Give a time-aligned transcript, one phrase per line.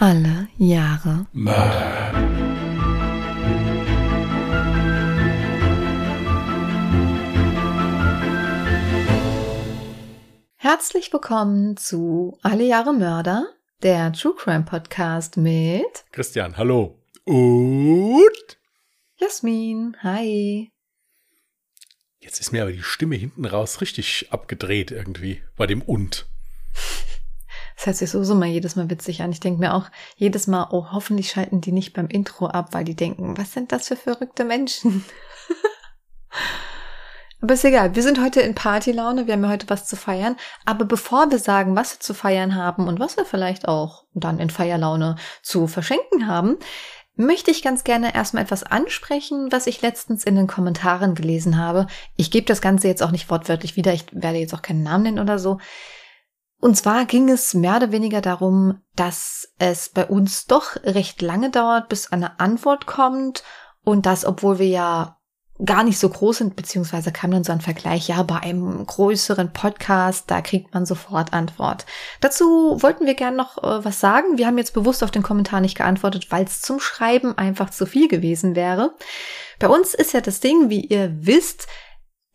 [0.00, 2.12] Alle Jahre Mörder.
[10.54, 13.48] Herzlich willkommen zu Alle Jahre Mörder,
[13.82, 16.96] der True Crime Podcast mit Christian, hallo.
[17.24, 18.56] Und?
[19.16, 19.96] Jasmin.
[20.04, 20.70] Hi.
[22.20, 26.28] Jetzt ist mir aber die Stimme hinten raus richtig abgedreht irgendwie bei dem Und.
[27.78, 29.30] Das hört sich sowieso mal jedes Mal witzig an.
[29.30, 29.86] Ich denke mir auch
[30.16, 33.70] jedes Mal, oh, hoffentlich schalten die nicht beim Intro ab, weil die denken, was sind
[33.70, 35.04] das für verrückte Menschen?
[37.40, 40.34] Aber ist egal, wir sind heute in Partylaune, wir haben ja heute was zu feiern.
[40.64, 44.40] Aber bevor wir sagen, was wir zu feiern haben und was wir vielleicht auch dann
[44.40, 46.56] in Feierlaune zu verschenken haben,
[47.14, 51.86] möchte ich ganz gerne erstmal etwas ansprechen, was ich letztens in den Kommentaren gelesen habe.
[52.16, 55.04] Ich gebe das Ganze jetzt auch nicht wortwörtlich wieder, ich werde jetzt auch keinen Namen
[55.04, 55.58] nennen oder so.
[56.60, 61.50] Und zwar ging es mehr oder weniger darum, dass es bei uns doch recht lange
[61.50, 63.44] dauert, bis eine Antwort kommt
[63.84, 65.18] und das, obwohl wir ja
[65.64, 69.52] gar nicht so groß sind, beziehungsweise kam dann so ein Vergleich, ja, bei einem größeren
[69.52, 71.84] Podcast, da kriegt man sofort Antwort.
[72.20, 74.38] Dazu wollten wir gern noch äh, was sagen.
[74.38, 77.86] Wir haben jetzt bewusst auf den Kommentar nicht geantwortet, weil es zum Schreiben einfach zu
[77.86, 78.94] viel gewesen wäre.
[79.58, 81.66] Bei uns ist ja das Ding, wie ihr wisst,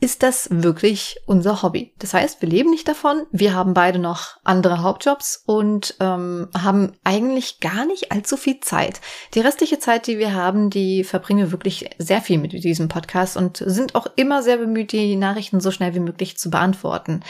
[0.03, 1.93] ist das wirklich unser Hobby.
[1.97, 6.91] Das heißt, wir leben nicht davon, wir haben beide noch andere Hauptjobs und ähm, haben
[7.05, 8.99] eigentlich gar nicht allzu viel Zeit.
[9.33, 13.37] Die restliche Zeit, die wir haben, die verbringen wir wirklich sehr viel mit diesem Podcast
[13.37, 17.21] und sind auch immer sehr bemüht, die Nachrichten so schnell wie möglich zu beantworten.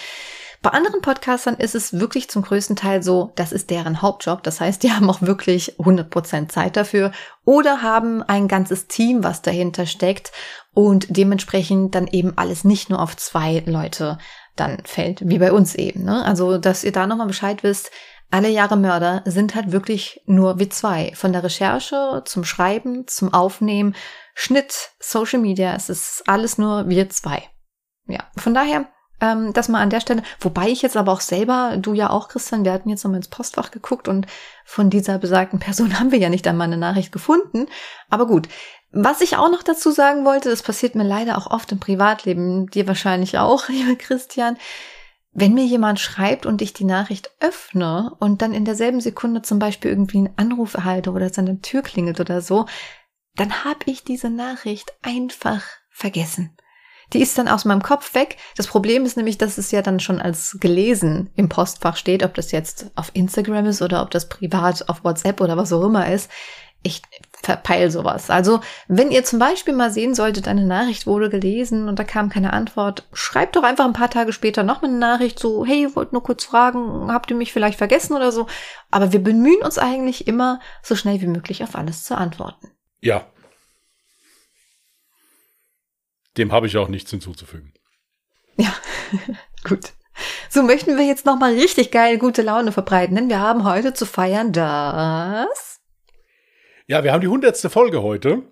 [0.63, 4.43] Bei anderen Podcastern ist es wirklich zum größten Teil so, das ist deren Hauptjob.
[4.43, 7.11] Das heißt, die haben auch wirklich 100% Zeit dafür
[7.43, 10.31] oder haben ein ganzes Team, was dahinter steckt
[10.73, 14.17] und dementsprechend dann eben alles nicht nur auf zwei Leute
[14.55, 16.05] dann fällt, wie bei uns eben.
[16.05, 16.23] Ne?
[16.23, 17.91] Also, dass ihr da nochmal Bescheid wisst,
[18.31, 21.11] alle Jahre Mörder sind halt wirklich nur wir zwei.
[21.13, 23.95] Von der Recherche zum Schreiben, zum Aufnehmen,
[24.33, 27.43] Schnitt, Social Media, es ist alles nur wir zwei.
[28.07, 28.87] Ja, von daher
[29.23, 30.21] ähm, das mal an der Stelle.
[30.39, 33.29] Wobei ich jetzt aber auch selber, du ja auch, Christian, wir hatten jetzt nochmal ins
[33.29, 34.27] Postfach geguckt und
[34.65, 37.67] von dieser besagten Person haben wir ja nicht einmal eine Nachricht gefunden.
[38.09, 38.49] Aber gut.
[38.95, 42.67] Was ich auch noch dazu sagen wollte, das passiert mir leider auch oft im Privatleben,
[42.67, 44.57] dir wahrscheinlich auch, lieber Christian.
[45.31, 49.57] Wenn mir jemand schreibt und ich die Nachricht öffne und dann in derselben Sekunde zum
[49.57, 52.67] Beispiel irgendwie einen Anruf erhalte oder seine Tür klingelt oder so,
[53.35, 56.55] dann habe ich diese Nachricht einfach vergessen.
[57.13, 58.37] Die ist dann aus meinem Kopf weg.
[58.57, 62.33] Das Problem ist nämlich, dass es ja dann schon als gelesen im Postfach steht, ob
[62.33, 66.11] das jetzt auf Instagram ist oder ob das privat auf WhatsApp oder was auch immer
[66.11, 66.29] ist.
[66.85, 67.01] Ich
[67.41, 68.29] verpeil sowas.
[68.29, 72.29] Also, wenn ihr zum Beispiel mal sehen solltet, eine Nachricht wurde gelesen und da kam
[72.29, 75.87] keine Antwort, schreibt doch einfach ein paar Tage später noch mal eine Nachricht so, hey,
[75.95, 78.47] wollt nur kurz fragen, habt ihr mich vielleicht vergessen oder so.
[78.91, 82.71] Aber wir bemühen uns eigentlich immer, so schnell wie möglich auf alles zu antworten.
[82.99, 83.27] Ja,
[86.37, 87.73] dem habe ich auch nichts hinzuzufügen.
[88.55, 88.73] Ja,
[89.63, 89.93] gut.
[90.49, 93.93] So möchten wir jetzt noch mal richtig geil gute Laune verbreiten, denn wir haben heute
[93.93, 95.79] zu feiern das.
[96.85, 98.43] Ja, wir haben die hundertste Folge heute.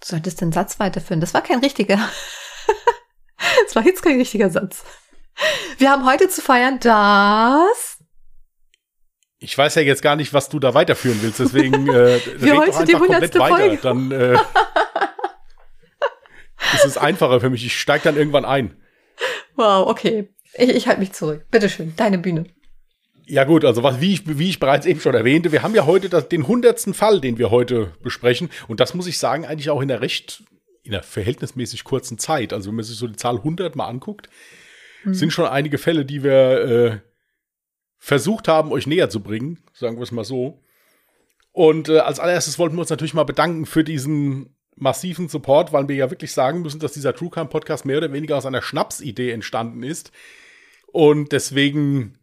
[0.00, 1.20] Du solltest den Satz weiterführen.
[1.20, 1.96] Das war kein richtiger.
[3.64, 4.84] das war jetzt kein richtiger Satz.
[5.78, 7.98] Wir haben heute zu feiern das.
[9.38, 12.68] Ich weiß ja jetzt gar nicht, was du da weiterführen willst, deswegen äh, wir red
[12.68, 13.56] doch einfach komplett weiter.
[13.56, 13.76] Folge.
[13.82, 14.38] Dann äh,
[16.74, 17.64] es ist einfacher für mich.
[17.64, 18.76] Ich steige dann irgendwann ein.
[19.56, 20.28] Wow, okay.
[20.54, 21.44] Ich, ich halte mich zurück.
[21.50, 22.44] Bitteschön, deine Bühne.
[23.26, 25.86] Ja gut, also was, wie, ich, wie ich bereits eben schon erwähnte, wir haben ja
[25.86, 28.50] heute das, den hundertsten Fall, den wir heute besprechen.
[28.68, 30.42] Und das muss ich sagen, eigentlich auch in der recht,
[30.82, 32.52] in der verhältnismäßig kurzen Zeit.
[32.52, 34.28] Also wenn man sich so die Zahl 100 mal anguckt,
[35.02, 35.14] hm.
[35.14, 36.98] sind schon einige Fälle, die wir äh,
[37.98, 40.60] versucht haben, euch näher zu bringen, sagen wir es mal so.
[41.52, 45.88] Und äh, als allererstes wollten wir uns natürlich mal bedanken für diesen massiven Support, weil
[45.88, 48.62] wir ja wirklich sagen müssen, dass dieser True Crime Podcast mehr oder weniger aus einer
[48.62, 50.12] Schnapsidee entstanden ist.
[50.86, 52.18] Und deswegen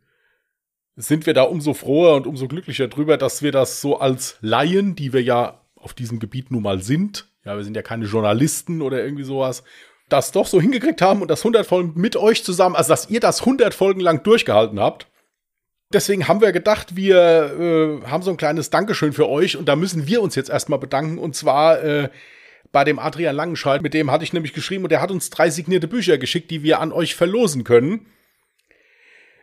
[0.95, 4.95] sind wir da umso froher und umso glücklicher drüber, dass wir das so als Laien,
[4.95, 8.81] die wir ja auf diesem Gebiet nun mal sind, ja, wir sind ja keine Journalisten
[8.81, 9.63] oder irgendwie sowas,
[10.09, 13.19] das doch so hingekriegt haben und das 100 Folgen mit euch zusammen, also dass ihr
[13.19, 15.07] das 100 Folgen lang durchgehalten habt.
[15.93, 19.75] Deswegen haben wir gedacht, wir äh, haben so ein kleines Dankeschön für euch und da
[19.75, 22.09] müssen wir uns jetzt erstmal bedanken und zwar äh,
[22.71, 25.49] bei dem Adrian Langenscheid, mit dem hatte ich nämlich geschrieben und der hat uns drei
[25.49, 28.07] signierte Bücher geschickt, die wir an euch verlosen können.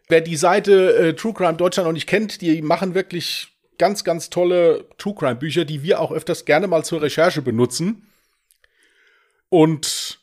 [0.08, 4.30] Wer die Seite äh, True Crime Deutschland noch nicht kennt, die machen wirklich ganz, ganz
[4.30, 8.06] tolle True Crime Bücher, die wir auch öfters gerne mal zur Recherche benutzen.
[9.50, 10.20] Und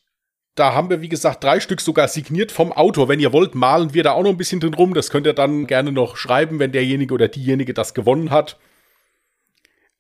[0.56, 3.10] da haben wir, wie gesagt, drei Stück sogar signiert vom Autor.
[3.10, 4.94] Wenn ihr wollt, malen wir da auch noch ein bisschen drin rum.
[4.94, 8.58] Das könnt ihr dann gerne noch schreiben, wenn derjenige oder diejenige das gewonnen hat.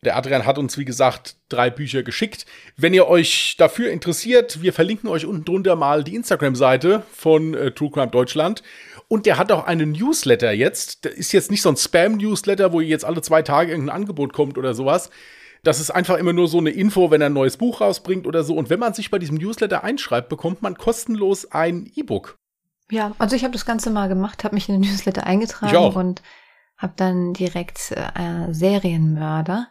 [0.05, 2.45] Der Adrian hat uns, wie gesagt, drei Bücher geschickt.
[2.77, 7.71] Wenn ihr euch dafür interessiert, wir verlinken euch unten drunter mal die Instagram-Seite von äh,
[7.71, 8.61] True Crime Deutschland.
[9.07, 11.05] Und der hat auch einen Newsletter jetzt.
[11.05, 14.57] Der ist jetzt nicht so ein Spam-Newsletter, wo jetzt alle zwei Tage irgendein Angebot kommt
[14.59, 15.09] oder sowas.
[15.63, 18.43] Das ist einfach immer nur so eine Info, wenn er ein neues Buch rausbringt oder
[18.43, 18.55] so.
[18.55, 22.37] Und wenn man sich bei diesem Newsletter einschreibt, bekommt man kostenlos ein E-Book.
[22.91, 26.21] Ja, also ich habe das Ganze mal gemacht, habe mich in den Newsletter eingetragen und
[26.77, 29.67] habe dann direkt äh, Serienmörder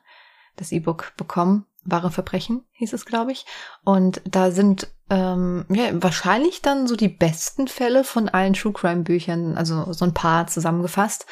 [0.56, 1.66] das E-Book bekommen.
[1.84, 3.44] Wahre Verbrechen hieß es, glaube ich.
[3.84, 9.02] Und da sind ähm, ja, wahrscheinlich dann so die besten Fälle von allen True Crime
[9.02, 11.26] Büchern, also so ein paar zusammengefasst.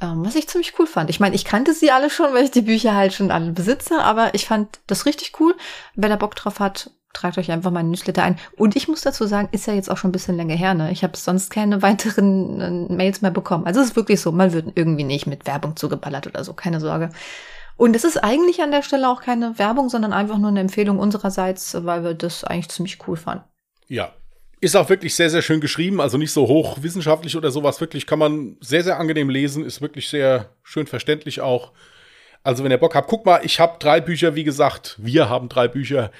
[0.00, 1.10] Ähm, was ich ziemlich cool fand.
[1.10, 4.02] Ich meine, ich kannte sie alle schon, weil ich die Bücher halt schon alle besitze,
[4.02, 5.56] aber ich fand das richtig cool.
[5.94, 8.38] Wer da Bock drauf hat, tragt euch einfach meinen Newsletter ein.
[8.56, 10.92] Und ich muss dazu sagen, ist ja jetzt auch schon ein bisschen länger her, ne?
[10.92, 13.66] Ich habe sonst keine weiteren äh, Mails mehr bekommen.
[13.66, 16.78] Also es ist wirklich so, man wird irgendwie nicht mit Werbung zugeballert oder so, keine
[16.78, 17.10] Sorge.
[17.76, 20.98] Und es ist eigentlich an der Stelle auch keine Werbung, sondern einfach nur eine Empfehlung
[20.98, 23.44] unsererseits, weil wir das eigentlich ziemlich cool fanden.
[23.86, 24.12] Ja.
[24.62, 27.80] Ist auch wirklich sehr, sehr schön geschrieben, also nicht so hochwissenschaftlich oder sowas.
[27.80, 31.72] Wirklich kann man sehr, sehr angenehm lesen, ist wirklich sehr schön verständlich auch.
[32.42, 35.50] Also, wenn ihr Bock habt, guck mal, ich habe drei Bücher, wie gesagt, wir haben
[35.50, 36.10] drei Bücher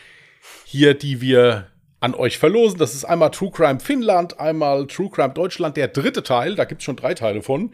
[0.64, 1.68] hier, die wir
[2.00, 2.78] an euch verlosen.
[2.78, 6.82] Das ist einmal True Crime Finnland, einmal True Crime Deutschland, der dritte Teil, da gibt
[6.82, 7.72] es schon drei Teile von.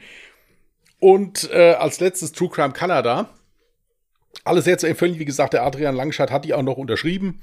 [1.00, 3.30] Und äh, als letztes True Crime Kanada.
[4.44, 5.18] Alle sehr zu empfehlen.
[5.18, 7.40] Wie gesagt, der Adrian Langscheid hat die auch noch unterschrieben.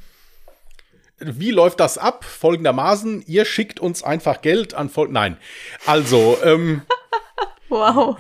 [1.20, 2.24] Wie läuft das ab?
[2.24, 5.38] Folgendermaßen, ihr schickt uns einfach Geld an Vol Nein.
[5.86, 6.82] Also, ähm.
[7.70, 8.18] wow.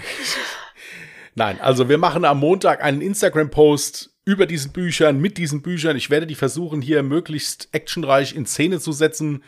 [1.36, 5.96] Nein, also wir machen am Montag einen Instagram-Post über diesen Büchern, mit diesen Büchern.
[5.96, 9.44] Ich werde die versuchen, hier möglichst actionreich in Szene zu setzen.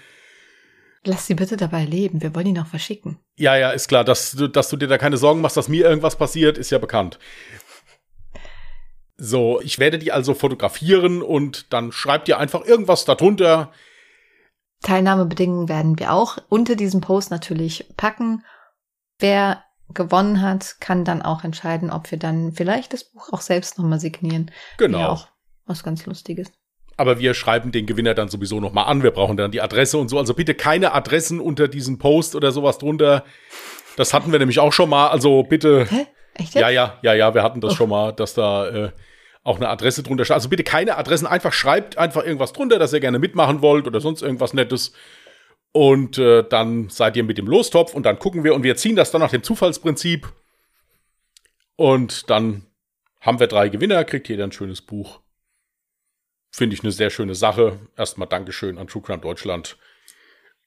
[1.03, 2.21] Lass sie bitte dabei leben.
[2.21, 3.17] Wir wollen ihn noch verschicken.
[3.35, 4.03] Ja, ja, ist klar.
[4.03, 7.19] Dass, dass du dir da keine Sorgen machst, dass mir irgendwas passiert, ist ja bekannt.
[9.23, 13.71] So, ich werde die also fotografieren und dann schreibt ihr einfach irgendwas darunter.
[14.81, 18.43] Teilnahmebedingungen werden wir auch unter diesem Post natürlich packen.
[19.19, 19.63] Wer
[19.93, 23.99] gewonnen hat, kann dann auch entscheiden, ob wir dann vielleicht das Buch auch selbst nochmal
[23.99, 24.49] signieren.
[24.79, 24.97] Genau.
[24.97, 25.27] Ja, auch
[25.67, 26.51] was ganz Lustiges.
[26.97, 29.03] Aber wir schreiben den Gewinner dann sowieso nochmal an.
[29.03, 30.17] Wir brauchen dann die Adresse und so.
[30.17, 33.23] Also bitte keine Adressen unter diesem Post oder sowas drunter.
[33.97, 35.09] Das hatten wir nämlich auch schon mal.
[35.09, 35.85] Also bitte.
[35.87, 36.07] Hä?
[36.33, 36.55] Echt?
[36.55, 37.75] Ja, ja, ja, ja, wir hatten das oh.
[37.75, 38.91] schon mal, dass da äh,
[39.43, 40.35] auch eine Adresse drunter steht.
[40.35, 43.99] Also bitte keine Adressen, einfach schreibt einfach irgendwas drunter, dass ihr gerne mitmachen wollt oder
[43.99, 44.93] sonst irgendwas Nettes.
[45.71, 48.95] Und äh, dann seid ihr mit dem Lostopf und dann gucken wir und wir ziehen
[48.95, 50.31] das dann nach dem Zufallsprinzip.
[51.75, 52.67] Und dann
[53.21, 55.21] haben wir drei Gewinner, kriegt jeder ein schönes Buch.
[56.51, 57.79] Finde ich eine sehr schöne Sache.
[57.95, 59.77] Erstmal Dankeschön an True Crime Deutschland,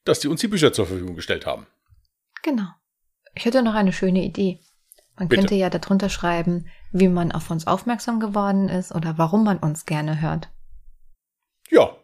[0.04, 1.66] dass die uns die Bücher zur Verfügung gestellt haben.
[2.42, 2.68] Genau.
[3.34, 4.60] Ich hätte noch eine schöne Idee.
[5.16, 5.42] Man Bitte.
[5.42, 9.84] könnte ja darunter schreiben, wie man auf uns aufmerksam geworden ist oder warum man uns
[9.84, 10.48] gerne hört.
[11.68, 11.96] Ja.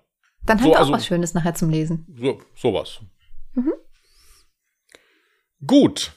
[0.42, 2.06] Dann so, haben wir auch also, was Schönes nachher zum Lesen.
[2.18, 3.00] So, sowas.
[3.52, 3.72] Mhm.
[5.64, 6.12] Gut.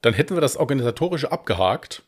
[0.00, 2.02] Dann hätten wir das Organisatorische abgehakt.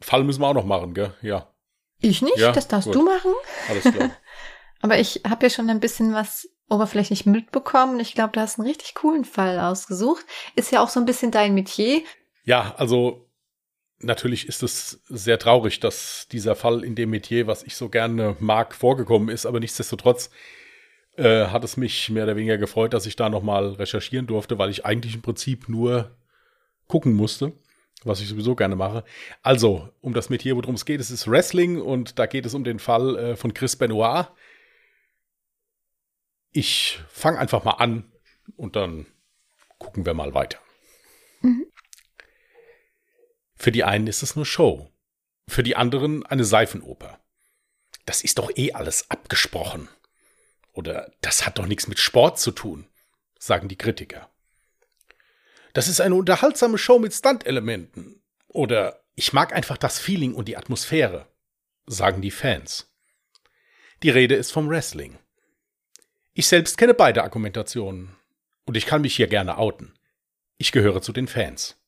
[0.00, 1.12] Fall müssen wir auch noch machen, gell?
[1.22, 1.52] Ja.
[2.00, 2.94] Ich nicht, ja, das darfst gut.
[2.94, 3.32] du machen.
[3.68, 4.12] Alles klar.
[4.80, 8.00] Aber ich habe ja schon ein bisschen was oberflächlich mitbekommen.
[8.00, 10.24] Ich glaube, du hast einen richtig coolen Fall ausgesucht.
[10.54, 12.02] Ist ja auch so ein bisschen dein Metier.
[12.44, 13.26] Ja, also
[14.00, 18.36] natürlich ist es sehr traurig, dass dieser Fall in dem Metier, was ich so gerne
[18.38, 19.46] mag, vorgekommen ist.
[19.46, 20.30] Aber nichtsdestotrotz
[21.16, 24.70] äh, hat es mich mehr oder weniger gefreut, dass ich da nochmal recherchieren durfte, weil
[24.70, 26.16] ich eigentlich im Prinzip nur
[26.86, 27.52] gucken musste,
[28.04, 29.04] was ich sowieso gerne mache.
[29.42, 32.64] Also, um das Metier, worum es geht, es ist Wrestling und da geht es um
[32.64, 34.28] den Fall äh, von Chris Benoit
[36.52, 38.10] ich fange einfach mal an
[38.56, 39.06] und dann
[39.78, 40.58] gucken wir mal weiter.
[41.40, 41.66] Mhm.
[43.54, 44.92] Für die einen ist es nur Show,
[45.48, 47.20] für die anderen eine Seifenoper.
[48.06, 49.88] Das ist doch eh alles abgesprochen.
[50.72, 52.88] Oder das hat doch nichts mit Sport zu tun,
[53.38, 54.30] sagen die Kritiker.
[55.74, 58.22] Das ist eine unterhaltsame Show mit Stunt-Elementen.
[58.46, 61.26] Oder ich mag einfach das Feeling und die Atmosphäre,
[61.86, 62.92] sagen die Fans.
[64.02, 65.18] Die Rede ist vom Wrestling.
[66.38, 68.14] Ich selbst kenne beide Argumentationen.
[68.64, 69.98] Und ich kann mich hier gerne outen.
[70.56, 71.82] Ich gehöre zu den Fans.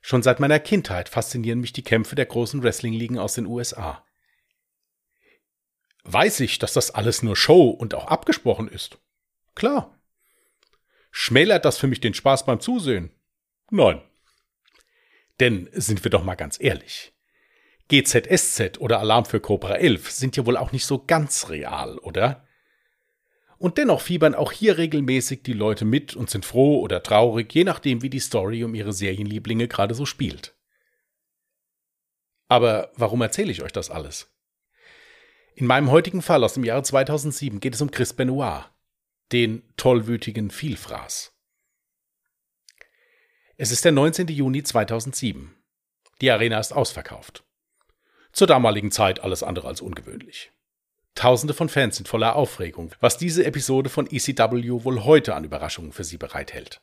[0.00, 4.04] Schon seit meiner Kindheit faszinieren mich die Kämpfe der großen Wrestling-Ligen aus den USA.
[6.02, 8.98] Weiß ich, dass das alles nur Show und auch abgesprochen ist?
[9.54, 9.96] Klar.
[11.12, 13.14] Schmälert das für mich den Spaß beim Zusehen?
[13.70, 14.02] Nein.
[15.38, 17.14] Denn sind wir doch mal ganz ehrlich.
[17.90, 22.46] GZSZ oder Alarm für Cobra 11 sind ja wohl auch nicht so ganz real, oder?
[23.58, 27.64] Und dennoch fiebern auch hier regelmäßig die Leute mit und sind froh oder traurig, je
[27.64, 30.54] nachdem, wie die Story um ihre Serienlieblinge gerade so spielt.
[32.48, 34.32] Aber warum erzähle ich euch das alles?
[35.54, 38.64] In meinem heutigen Fall aus dem Jahre 2007 geht es um Chris Benoit,
[39.32, 41.36] den tollwütigen Vielfraß.
[43.56, 44.28] Es ist der 19.
[44.28, 45.54] Juni 2007.
[46.20, 47.44] Die Arena ist ausverkauft.
[48.32, 50.52] Zur damaligen Zeit alles andere als ungewöhnlich.
[51.14, 55.92] Tausende von Fans sind voller Aufregung, was diese Episode von ECW wohl heute an Überraschungen
[55.92, 56.80] für sie bereithält.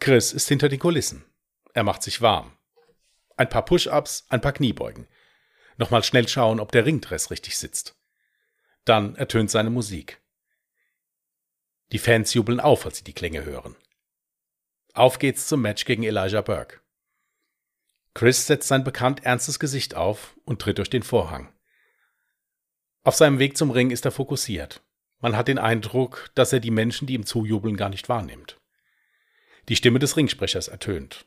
[0.00, 1.24] Chris ist hinter den Kulissen.
[1.74, 2.56] Er macht sich warm.
[3.36, 5.06] Ein paar Push-ups, ein paar Kniebeugen.
[5.76, 7.96] Nochmal schnell schauen, ob der Ringdress richtig sitzt.
[8.84, 10.20] Dann ertönt seine Musik.
[11.92, 13.76] Die Fans jubeln auf, als sie die Klänge hören.
[14.94, 16.81] Auf geht's zum Match gegen Elijah Burke.
[18.14, 21.52] Chris setzt sein bekannt ernstes Gesicht auf und tritt durch den Vorhang.
[23.04, 24.82] Auf seinem Weg zum Ring ist er fokussiert.
[25.20, 28.60] Man hat den Eindruck, dass er die Menschen, die ihm zujubeln, gar nicht wahrnimmt.
[29.68, 31.26] Die Stimme des Ringsprechers ertönt.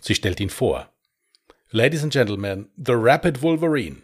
[0.00, 0.92] Sie stellt ihn vor.
[1.70, 4.02] Ladies and Gentlemen, The Rapid Wolverine.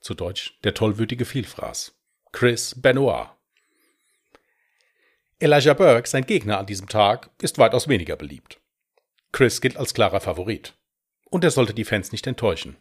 [0.00, 1.94] Zu Deutsch der tollwütige Vielfraß.
[2.32, 3.28] Chris Benoit.
[5.40, 8.60] Elijah Burke, sein Gegner an diesem Tag, ist weitaus weniger beliebt.
[9.32, 10.77] Chris gilt als klarer Favorit.
[11.30, 12.76] Und er sollte die Fans nicht enttäuschen.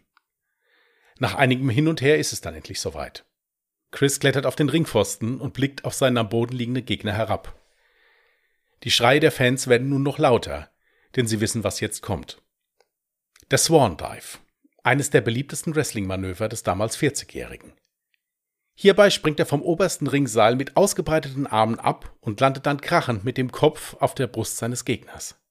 [1.19, 3.25] Nach einigem Hin und Her ist es dann endlich soweit.
[3.91, 7.59] Chris klettert auf den Ringpfosten und blickt auf seinen am Boden liegenden Gegner herab.
[8.83, 10.69] Die Schreie der Fans werden nun noch lauter,
[11.15, 12.41] denn sie wissen, was jetzt kommt.
[13.49, 14.39] Der Swan Dive,
[14.83, 17.73] eines der beliebtesten Wrestling-Manöver des damals 40-Jährigen.
[18.75, 23.37] Hierbei springt er vom obersten Ringseil mit ausgebreiteten Armen ab und landet dann krachend mit
[23.37, 25.41] dem Kopf auf der Brust seines Gegners.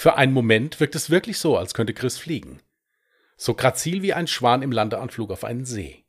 [0.00, 2.62] Für einen Moment wirkt es wirklich so, als könnte Chris fliegen.
[3.36, 6.04] So grazil wie ein Schwan im Landeanflug auf einen See.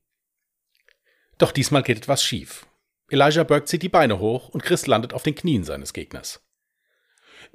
[1.39, 2.67] Doch diesmal geht etwas schief.
[3.09, 6.47] Elijah Burke zieht die Beine hoch und Chris landet auf den Knien seines Gegners.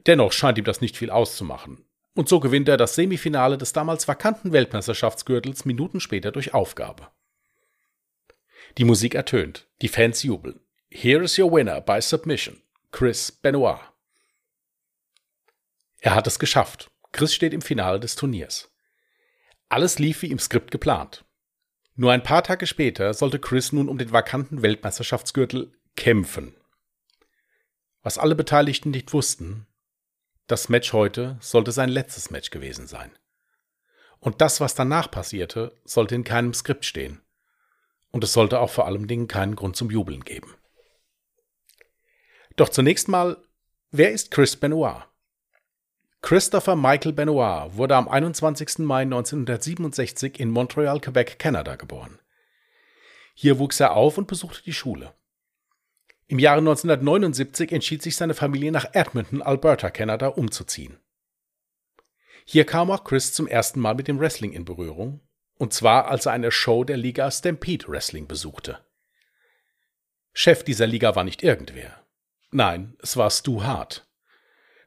[0.08, 1.86] Dennoch scheint ihm das nicht viel auszumachen.
[2.14, 7.12] Und so gewinnt er das Semifinale des damals vakanten Weltmeisterschaftsgürtels Minuten später durch Aufgabe.
[8.76, 10.58] Die Musik ertönt, die Fans jubeln.
[10.90, 12.60] Here is your winner by submission,
[12.90, 13.93] Chris Benoit.
[16.04, 16.90] Er hat es geschafft.
[17.12, 18.70] Chris steht im Finale des Turniers.
[19.70, 21.24] Alles lief wie im Skript geplant.
[21.94, 26.54] Nur ein paar Tage später sollte Chris nun um den vakanten Weltmeisterschaftsgürtel kämpfen.
[28.02, 29.66] Was alle Beteiligten nicht wussten,
[30.46, 33.10] das Match heute sollte sein letztes Match gewesen sein.
[34.20, 37.22] Und das, was danach passierte, sollte in keinem Skript stehen.
[38.10, 40.54] Und es sollte auch vor allem Dingen keinen Grund zum Jubeln geben.
[42.56, 43.42] Doch zunächst mal,
[43.90, 45.06] wer ist Chris Benoit?
[46.24, 48.78] Christopher Michael Benoit wurde am 21.
[48.78, 52.18] Mai 1967 in Montreal, Quebec, Kanada geboren.
[53.34, 55.12] Hier wuchs er auf und besuchte die Schule.
[56.26, 60.96] Im Jahre 1979 entschied sich seine Familie nach Edmonton, Alberta, Kanada umzuziehen.
[62.46, 65.20] Hier kam auch Chris zum ersten Mal mit dem Wrestling in Berührung,
[65.58, 68.78] und zwar als er eine Show der Liga Stampede Wrestling besuchte.
[70.32, 72.02] Chef dieser Liga war nicht irgendwer.
[72.50, 74.03] Nein, es war Stu Hart.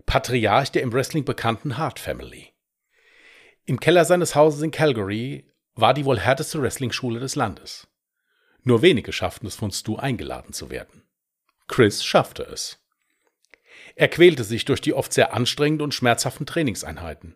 [0.08, 2.54] Patriarch der im Wrestling bekannten Hart Family.
[3.66, 7.90] Im Keller seines Hauses in Calgary war die wohl härteste Wrestling-Schule des Landes.
[8.64, 11.04] Nur wenige schafften es von Stu eingeladen zu werden.
[11.68, 12.80] Chris schaffte es.
[13.96, 17.36] Er quälte sich durch die oft sehr anstrengenden und schmerzhaften Trainingseinheiten.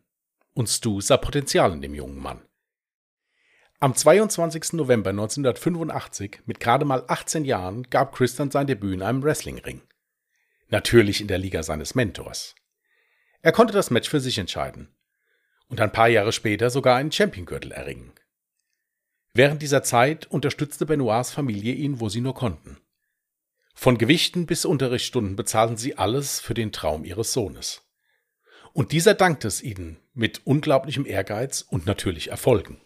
[0.54, 2.42] Und Stu sah Potenzial in dem jungen Mann.
[3.82, 4.74] Am 22.
[4.74, 9.82] November 1985, mit gerade mal 18 Jahren, gab Chris dann sein Debüt in einem Wrestlingring.
[10.70, 12.56] Natürlich in der Liga seines Mentors.
[13.42, 14.94] Er konnte das Match für sich entscheiden
[15.68, 18.12] und ein paar Jahre später sogar einen Championgürtel erringen.
[19.34, 22.78] Während dieser Zeit unterstützte Benoits Familie ihn, wo sie nur konnten.
[23.74, 27.82] Von Gewichten bis Unterrichtsstunden bezahlten sie alles für den Traum ihres Sohnes.
[28.74, 32.82] Und dieser dankte es ihnen mit unglaublichem Ehrgeiz und natürlich Erfolgen.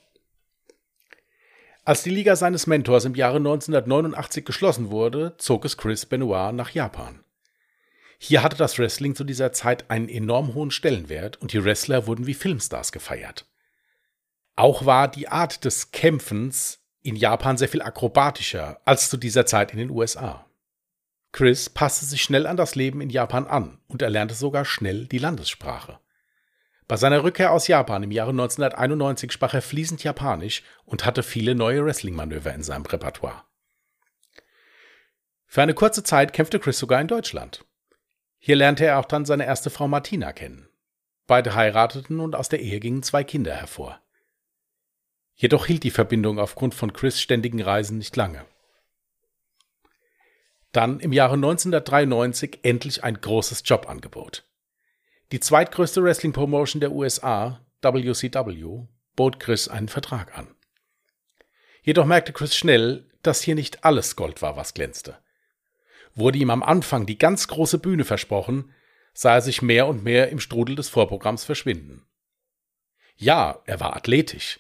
[1.83, 6.69] Als die Liga seines Mentors im Jahre 1989 geschlossen wurde, zog es Chris Benoit nach
[6.69, 7.24] Japan.
[8.17, 12.27] Hier hatte das Wrestling zu dieser Zeit einen enorm hohen Stellenwert und die Wrestler wurden
[12.27, 13.45] wie Filmstars gefeiert.
[14.55, 19.71] Auch war die Art des Kämpfens in Japan sehr viel akrobatischer als zu dieser Zeit
[19.71, 20.45] in den USA.
[21.31, 25.17] Chris passte sich schnell an das Leben in Japan an und erlernte sogar schnell die
[25.17, 25.99] Landessprache.
[26.87, 31.53] Bei seiner Rückkehr aus Japan im Jahre 1991 sprach er fließend Japanisch und hatte viele
[31.53, 33.43] neue Wrestling-Manöver in seinem Repertoire.
[35.45, 37.65] Für eine kurze Zeit kämpfte Chris sogar in Deutschland.
[38.45, 40.69] Hier lernte er auch dann seine erste Frau Martina kennen.
[41.25, 43.99] Beide heirateten und aus der Ehe gingen zwei Kinder hervor.
[45.33, 48.45] Jedoch hielt die Verbindung aufgrund von Chris ständigen Reisen nicht lange.
[50.73, 54.45] dann im Jahre 1993 endlich ein großes Jobangebot.
[55.31, 58.85] Die zweitgrößte Wrestling-Promotion der USA, WCW,
[59.15, 60.53] bot Chris einen Vertrag an.
[61.81, 65.17] Jedoch merkte Chris schnell, dass hier nicht alles Gold war, was glänzte.
[66.15, 68.73] Wurde ihm am Anfang die ganz große Bühne versprochen,
[69.13, 72.05] sah er sich mehr und mehr im Strudel des Vorprogramms verschwinden.
[73.17, 74.59] Ja, er war athletisch.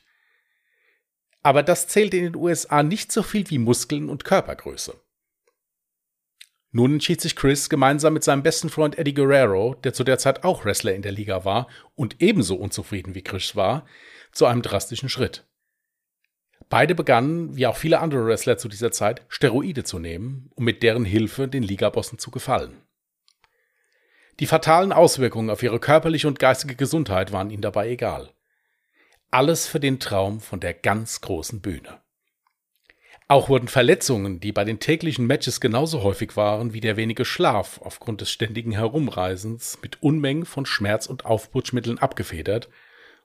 [1.41, 4.99] Aber das zählte in den USA nicht so viel wie Muskeln und Körpergröße.
[6.71, 10.43] Nun entschied sich Chris gemeinsam mit seinem besten Freund Eddie Guerrero, der zu der Zeit
[10.43, 13.85] auch Wrestler in der Liga war und ebenso unzufrieden wie Chris war,
[14.33, 15.45] zu einem drastischen Schritt.
[16.75, 20.83] Beide begannen, wie auch viele andere Wrestler zu dieser Zeit, Steroide zu nehmen, um mit
[20.83, 22.81] deren Hilfe den Ligabossen zu gefallen.
[24.41, 28.29] Die fatalen Auswirkungen auf ihre körperliche und geistige Gesundheit waren ihnen dabei egal.
[29.31, 32.01] Alles für den Traum von der ganz großen Bühne.
[33.29, 37.79] Auch wurden Verletzungen, die bei den täglichen Matches genauso häufig waren wie der wenige Schlaf
[37.85, 42.67] aufgrund des ständigen Herumreisens, mit Unmengen von Schmerz- und Aufputschmitteln abgefedert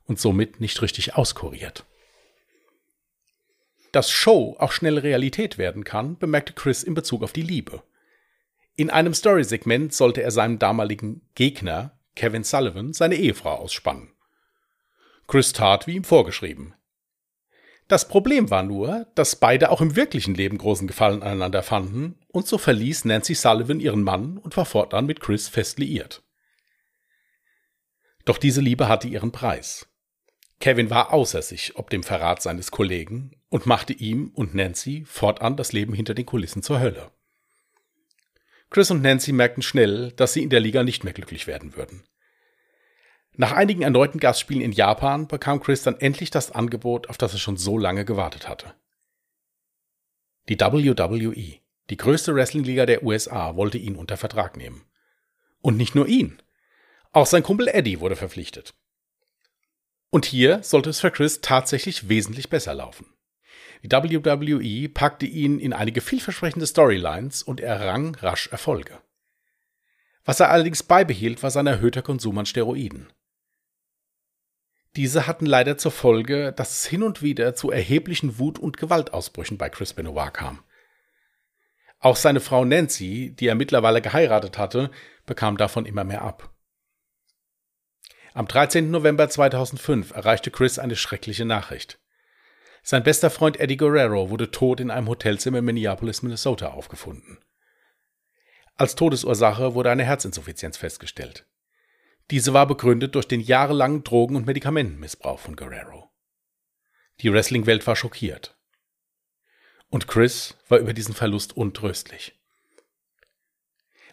[0.05, 1.85] und somit nicht richtig auskuriert.
[3.93, 7.83] Dass Show auch schnell Realität werden kann, bemerkte Chris in Bezug auf die Liebe.
[8.77, 14.13] In einem Story-Segment sollte er seinem damaligen Gegner, Kevin Sullivan, seine Ehefrau ausspannen.
[15.27, 16.75] Chris tat wie ihm vorgeschrieben.
[17.89, 22.47] Das Problem war nur, dass beide auch im wirklichen Leben großen Gefallen aneinander fanden, und
[22.47, 26.23] so verließ Nancy Sullivan ihren Mann und war fortan mit Chris fest liiert.
[28.25, 29.89] Doch diese Liebe hatte ihren Preis.
[30.61, 35.57] Kevin war außer sich ob dem Verrat seines Kollegen und machte ihm und Nancy fortan
[35.57, 37.11] das Leben hinter den Kulissen zur Hölle.
[38.71, 42.05] Chris und Nancy merkten schnell, dass sie in der Liga nicht mehr glücklich werden würden.
[43.37, 47.39] Nach einigen erneuten Gastspielen in Japan bekam Chris dann endlich das Angebot, auf das er
[47.39, 48.75] schon so lange gewartet hatte.
[50.49, 54.85] Die WWE, die größte Wrestlingliga der USA, wollte ihn unter Vertrag nehmen.
[55.61, 56.41] Und nicht nur ihn.
[57.13, 58.75] Auch sein Kumpel Eddie wurde verpflichtet.
[60.11, 63.07] Und hier sollte es für Chris tatsächlich wesentlich besser laufen.
[63.83, 69.01] Die WWE packte ihn in einige vielversprechende Storylines und er errang rasch Erfolge.
[70.25, 73.11] Was er allerdings beibehielt, war sein erhöhter Konsum an Steroiden.
[74.97, 79.57] Diese hatten leider zur Folge, dass es hin und wieder zu erheblichen Wut- und Gewaltausbrüchen
[79.57, 80.65] bei Chris Benoit kam.
[82.01, 84.91] Auch seine Frau Nancy, die er mittlerweile geheiratet hatte,
[85.27, 86.53] bekam davon immer mehr ab.
[88.35, 88.91] Am 13.
[88.91, 92.00] November 2005 erreichte Chris eine schreckliche Nachricht.
[92.83, 97.39] Sein bester Freund Eddie Guerrero wurde tot in einem Hotelzimmer in Minneapolis, Minnesota aufgefunden.
[98.77, 101.47] Als Todesursache wurde eine Herzinsuffizienz festgestellt.
[102.31, 106.11] Diese war begründet durch den jahrelangen Drogen- und Medikamentenmissbrauch von Guerrero.
[107.21, 108.57] Die Wrestling-Welt war schockiert.
[109.89, 112.41] Und Chris war über diesen Verlust untröstlich.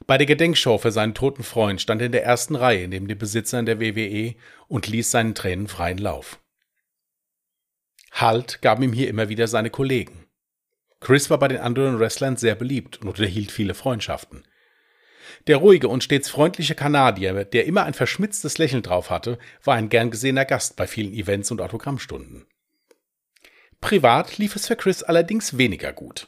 [0.05, 3.17] Bei der Gedenkshow für seinen toten Freund stand er in der ersten Reihe neben den
[3.17, 4.35] Besitzern der WWE
[4.67, 6.39] und ließ seinen Tränen freien Lauf.
[8.11, 10.27] Halt gaben ihm hier immer wieder seine Kollegen.
[10.99, 14.47] Chris war bei den anderen Wrestlern sehr beliebt und unterhielt viele Freundschaften.
[15.45, 19.89] Der ruhige und stets freundliche Kanadier, der immer ein verschmitztes Lächeln drauf hatte, war ein
[19.89, 22.47] gern gesehener Gast bei vielen Events und Autogrammstunden.
[23.79, 26.27] Privat lief es für Chris allerdings weniger gut.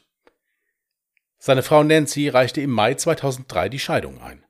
[1.37, 4.45] Seine Frau Nancy reichte im Mai 2003 die Scheidung ein.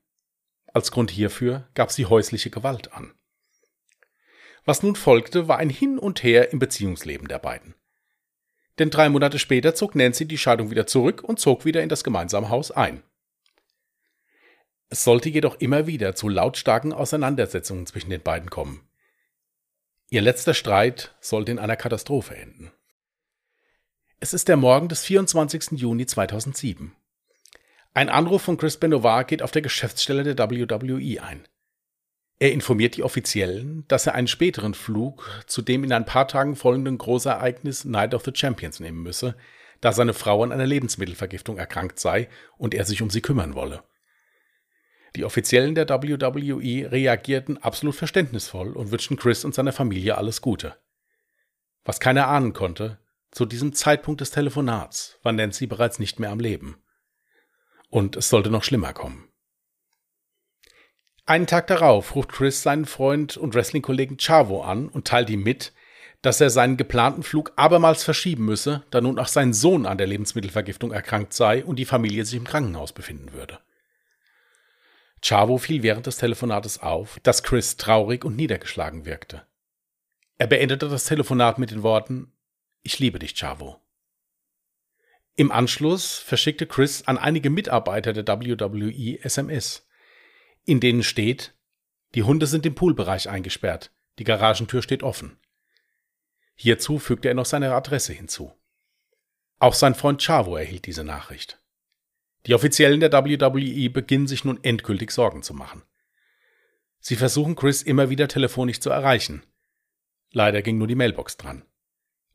[0.74, 3.14] Als Grund hierfür gab sie häusliche Gewalt an.
[4.66, 7.76] Was nun folgte, war ein Hin und Her im Beziehungsleben der beiden.
[8.78, 12.04] Denn drei Monate später zog Nancy die Scheidung wieder zurück und zog wieder in das
[12.04, 13.04] gemeinsame Haus ein.
[14.90, 18.88] Es sollte jedoch immer wieder zu lautstarken Auseinandersetzungen zwischen den beiden kommen.
[20.10, 22.72] Ihr letzter Streit sollte in einer Katastrophe enden.
[24.20, 25.80] Es ist der Morgen des 24.
[25.80, 26.96] Juni 2007.
[27.94, 31.48] Ein Anruf von Chris Benoit geht auf der Geschäftsstelle der WWE ein.
[32.42, 36.56] Er informiert die Offiziellen, dass er einen späteren Flug zu dem in ein paar Tagen
[36.56, 39.36] folgenden Großereignis Night of the Champions nehmen müsse,
[39.82, 43.84] da seine Frau an einer Lebensmittelvergiftung erkrankt sei und er sich um sie kümmern wolle.
[45.16, 50.76] Die Offiziellen der WWE reagierten absolut verständnisvoll und wünschten Chris und seiner Familie alles Gute.
[51.84, 53.00] Was keiner ahnen konnte,
[53.32, 56.78] zu diesem Zeitpunkt des Telefonats war Nancy bereits nicht mehr am Leben.
[57.90, 59.29] Und es sollte noch schlimmer kommen.
[61.30, 65.74] Einen Tag darauf ruft Chris seinen Freund und Wrestling-Kollegen Chavo an und teilt ihm mit,
[66.24, 70.08] dass er seinen geplanten Flug abermals verschieben müsse, da nun auch sein Sohn an der
[70.08, 73.60] Lebensmittelvergiftung erkrankt sei und die Familie sich im Krankenhaus befinden würde.
[75.24, 79.44] Chavo fiel während des Telefonates auf, dass Chris traurig und niedergeschlagen wirkte.
[80.40, 82.34] Er beendete das Telefonat mit den Worten
[82.82, 83.80] ich liebe dich, Chavo.
[85.36, 89.86] Im Anschluss verschickte Chris an einige Mitarbeiter der WWE SMS,
[90.70, 91.56] in denen steht,
[92.16, 95.38] die Hunde sind im Poolbereich eingesperrt, die Garagentür steht offen.
[96.56, 98.54] Hierzu fügte er noch seine Adresse hinzu.
[99.60, 101.62] Auch sein Freund Chavo erhielt diese Nachricht.
[102.46, 105.84] Die Offiziellen der WWE beginnen sich nun endgültig Sorgen zu machen.
[107.00, 109.44] Sie versuchen Chris immer wieder telefonisch zu erreichen.
[110.32, 111.66] Leider ging nur die Mailbox dran.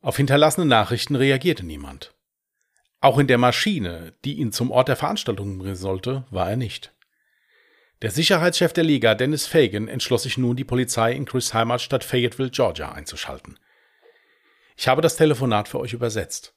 [0.01, 2.13] Auf hinterlassene Nachrichten reagierte niemand.
[2.99, 6.94] Auch in der Maschine, die ihn zum Ort der Veranstaltung bringen sollte, war er nicht.
[8.05, 12.51] Der Sicherheitschef der Liga, Dennis Fagan, entschloss sich nun, die Polizei in Chris Heimatstadt Fayetteville,
[12.51, 13.57] Georgia einzuschalten.
[14.77, 16.53] Ich habe das Telefonat für euch übersetzt.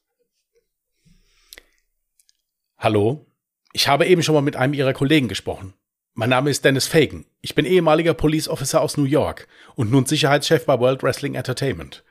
[2.76, 3.24] Hallo,
[3.72, 5.72] ich habe eben schon mal mit einem Ihrer Kollegen gesprochen.
[6.12, 7.24] Mein Name ist Dennis Fagan.
[7.40, 12.04] Ich bin ehemaliger Police Officer aus New York und nun Sicherheitschef bei World Wrestling Entertainment.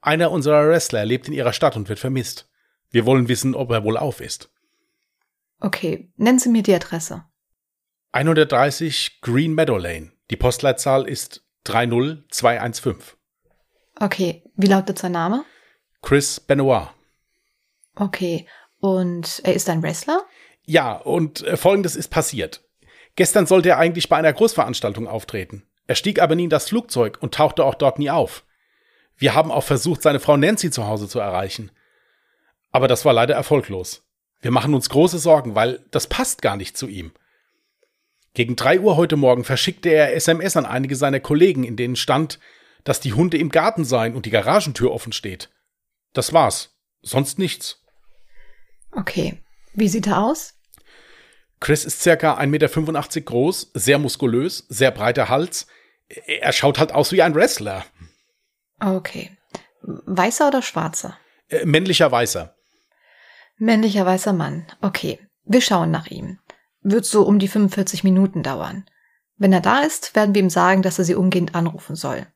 [0.00, 2.50] Einer unserer Wrestler lebt in Ihrer Stadt und wird vermisst.
[2.90, 4.50] Wir wollen wissen, ob er wohl auf ist.
[5.60, 7.26] Okay, nennen Sie mir die Adresse.
[8.16, 10.10] 130 Green Meadow Lane.
[10.30, 12.96] Die Postleitzahl ist 30215.
[14.00, 15.44] Okay, wie lautet sein Name?
[16.00, 16.88] Chris Benoit.
[17.94, 18.46] Okay,
[18.80, 20.24] und er ist ein Wrestler?
[20.64, 22.64] Ja, und äh, folgendes ist passiert.
[23.16, 25.64] Gestern sollte er eigentlich bei einer Großveranstaltung auftreten.
[25.86, 28.44] Er stieg aber nie in das Flugzeug und tauchte auch dort nie auf.
[29.18, 31.70] Wir haben auch versucht, seine Frau Nancy zu Hause zu erreichen.
[32.72, 34.06] Aber das war leider erfolglos.
[34.40, 37.12] Wir machen uns große Sorgen, weil das passt gar nicht zu ihm.
[38.36, 42.38] Gegen drei Uhr heute Morgen verschickte er SMS an einige seiner Kollegen, in denen stand,
[42.84, 45.48] dass die Hunde im Garten seien und die Garagentür offen steht.
[46.12, 46.76] Das war's.
[47.00, 47.82] Sonst nichts.
[48.92, 49.42] Okay.
[49.72, 50.52] Wie sieht er aus?
[51.60, 55.66] Chris ist circa 1,85 Meter groß, sehr muskulös, sehr breiter Hals.
[56.26, 57.86] Er schaut halt aus wie ein Wrestler.
[58.80, 59.34] Okay.
[59.80, 61.16] Weißer oder schwarzer?
[61.48, 62.54] Äh, männlicher Weißer.
[63.56, 64.66] Männlicher weißer Mann.
[64.82, 65.20] Okay.
[65.44, 66.38] Wir schauen nach ihm.
[66.88, 68.86] Wird so um die 45 Minuten dauern.
[69.36, 72.28] Wenn er da ist, werden wir ihm sagen, dass er sie umgehend anrufen soll.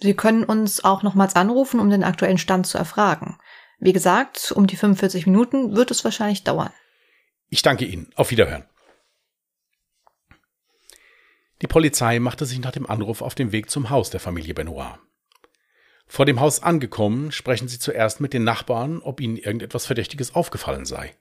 [0.00, 3.36] Sie können uns auch nochmals anrufen, um den aktuellen Stand zu erfragen.
[3.80, 6.70] Wie gesagt, um die 45 Minuten wird es wahrscheinlich dauern.
[7.48, 8.12] Ich danke Ihnen.
[8.14, 8.64] Auf Wiederhören.
[11.60, 15.00] Die Polizei machte sich nach dem Anruf auf den Weg zum Haus der Familie Benoit.
[16.06, 20.84] Vor dem Haus angekommen, sprechen sie zuerst mit den Nachbarn, ob ihnen irgendetwas Verdächtiges aufgefallen
[20.84, 21.16] sei.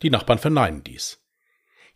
[0.00, 1.22] Die Nachbarn verneinen dies.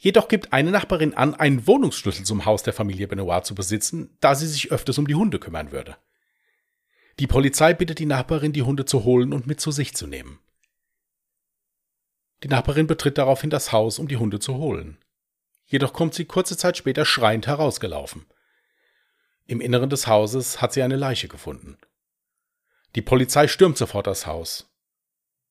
[0.02, 4.34] Jedoch gibt eine Nachbarin an, einen Wohnungsschlüssel zum Haus der Familie Benoit zu besitzen, da
[4.34, 5.98] sie sich öfters um die Hunde kümmern würde.
[7.18, 10.38] Die Polizei bittet die Nachbarin, die Hunde zu holen und mit zu sich zu nehmen.
[12.42, 14.96] Die Nachbarin betritt daraufhin das Haus, um die Hunde zu holen.
[15.66, 18.24] Jedoch kommt sie kurze Zeit später schreiend herausgelaufen.
[19.46, 21.76] Im Inneren des Hauses hat sie eine Leiche gefunden.
[22.94, 24.72] Die Polizei stürmt sofort das Haus.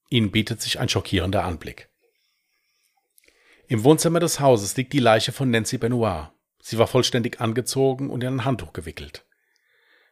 [0.10, 1.89] Ihnen bietet sich ein schockierender Anblick.
[3.72, 6.32] Im Wohnzimmer des Hauses liegt die Leiche von Nancy Benoit.
[6.60, 9.28] Sie war vollständig angezogen und in ein Handtuch gewickelt.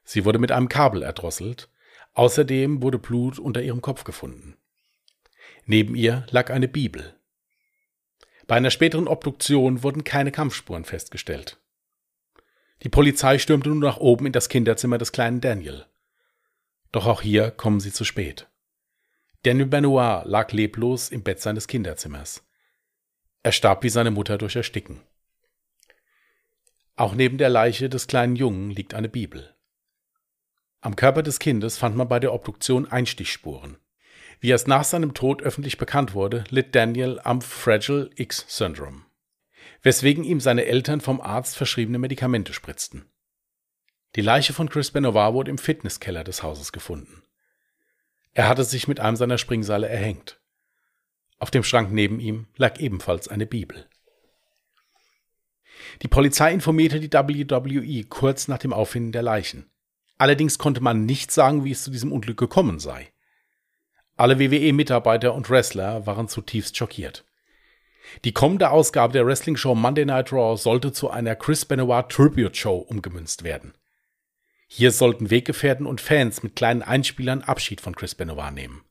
[0.03, 1.67] Sie wurde mit einem Kabel erdrosselt.
[2.13, 4.57] Außerdem wurde Blut unter ihrem Kopf gefunden.
[5.65, 7.19] Neben ihr lag eine Bibel.
[8.45, 11.57] Bei einer späteren Obduktion wurden keine Kampfspuren festgestellt.
[12.83, 15.87] Die Polizei stürmte nun nach oben in das Kinderzimmer des kleinen Daniel.
[16.91, 18.47] Doch auch hier kommen sie zu spät.
[19.41, 22.46] Daniel Benoit lag leblos im Bett seines Kinderzimmers.
[23.47, 24.99] Er starb wie seine Mutter durch Ersticken.
[26.97, 29.55] Auch neben der Leiche des kleinen Jungen liegt eine Bibel.
[30.81, 33.77] Am Körper des Kindes fand man bei der Obduktion Einstichspuren.
[34.41, 39.05] Wie erst nach seinem Tod öffentlich bekannt wurde, litt Daniel am Fragile X-Syndrom,
[39.81, 43.09] weswegen ihm seine Eltern vom Arzt verschriebene Medikamente spritzten.
[44.17, 47.23] Die Leiche von Chris Benoit wurde im Fitnesskeller des Hauses gefunden.
[48.33, 50.37] Er hatte sich mit einem seiner Springseile erhängt.
[51.39, 53.87] Auf dem Schrank neben ihm lag ebenfalls eine Bibel.
[56.01, 59.69] Die Polizei informierte die WWE kurz nach dem Auffinden der Leichen.
[60.17, 63.11] Allerdings konnte man nicht sagen, wie es zu diesem Unglück gekommen sei.
[64.15, 67.23] Alle WWE-Mitarbeiter und Wrestler waren zutiefst schockiert.
[68.23, 73.43] Die kommende Ausgabe der Wrestling-Show Monday Night Raw sollte zu einer Chris Benoit Tribute-Show umgemünzt
[73.43, 73.75] werden.
[74.67, 78.83] Hier sollten Weggefährten und Fans mit kleinen Einspielern Abschied von Chris Benoit nehmen.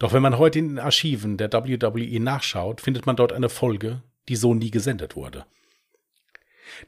[0.00, 4.02] Doch wenn man heute in den Archiven der WWE nachschaut, findet man dort eine Folge,
[4.28, 5.44] die so nie gesendet wurde.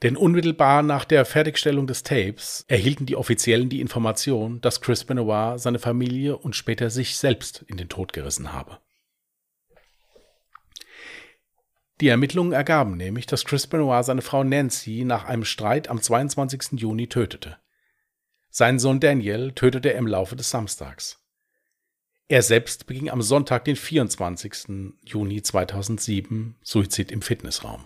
[0.03, 5.61] Denn unmittelbar nach der Fertigstellung des Tapes erhielten die Offiziellen die Information, dass Chris Benoit
[5.61, 8.79] seine Familie und später sich selbst in den Tod gerissen habe.
[12.01, 16.81] Die Ermittlungen ergaben nämlich, dass Chris Benoit seine Frau Nancy nach einem Streit am 22.
[16.81, 17.59] Juni tötete.
[18.51, 21.22] Seinen Sohn Daniel tötete er im Laufe des Samstags.
[22.33, 24.95] Er selbst beging am Sonntag, den 24.
[25.05, 27.85] Juni 2007, Suizid im Fitnessraum.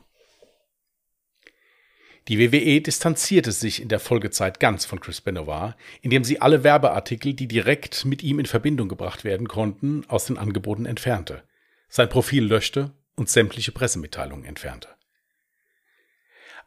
[2.28, 7.34] Die WWE distanzierte sich in der Folgezeit ganz von Chris Benoit, indem sie alle Werbeartikel,
[7.34, 11.42] die direkt mit ihm in Verbindung gebracht werden konnten, aus den Angeboten entfernte,
[11.88, 14.90] sein Profil löschte und sämtliche Pressemitteilungen entfernte.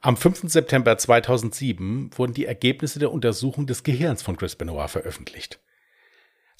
[0.02, 0.52] Am 5.
[0.52, 5.62] September 2007 wurden die Ergebnisse der Untersuchung des Gehirns von Chris Benoit veröffentlicht.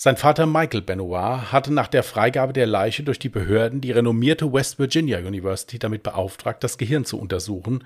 [0.02, 4.54] Sein Vater Michael Benoit hatte nach der Freigabe der Leiche durch die Behörden die renommierte
[4.54, 7.84] West Virginia University damit beauftragt, das Gehirn zu untersuchen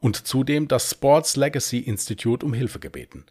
[0.00, 3.26] und zudem das Sports Legacy Institute um Hilfe gebeten.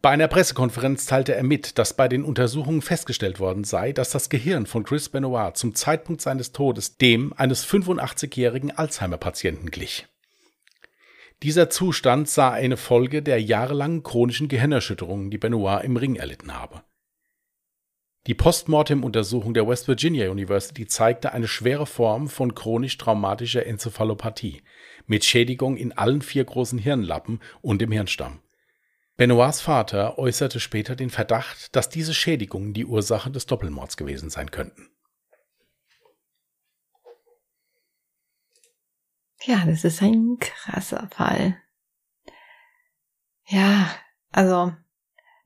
[0.00, 4.30] Bei einer Pressekonferenz teilte er mit, dass bei den Untersuchungen festgestellt worden sei, dass das
[4.30, 10.08] Gehirn von Chris Benoit zum Zeitpunkt seines Todes dem eines 85-jährigen Alzheimer-Patienten glich.
[11.42, 16.82] Dieser Zustand sah eine Folge der jahrelangen chronischen Gehirnerschütterungen, die Benoit im Ring erlitten habe.
[18.26, 24.62] Die Postmortem-Untersuchung der West Virginia University zeigte eine schwere Form von chronisch traumatischer Enzephalopathie
[25.06, 28.40] mit Schädigung in allen vier großen Hirnlappen und im Hirnstamm.
[29.16, 34.50] Benoits Vater äußerte später den Verdacht, dass diese Schädigungen die Ursache des Doppelmords gewesen sein
[34.50, 34.90] könnten.
[39.42, 41.56] Ja, das ist ein krasser Fall.
[43.46, 43.90] Ja,
[44.32, 44.72] also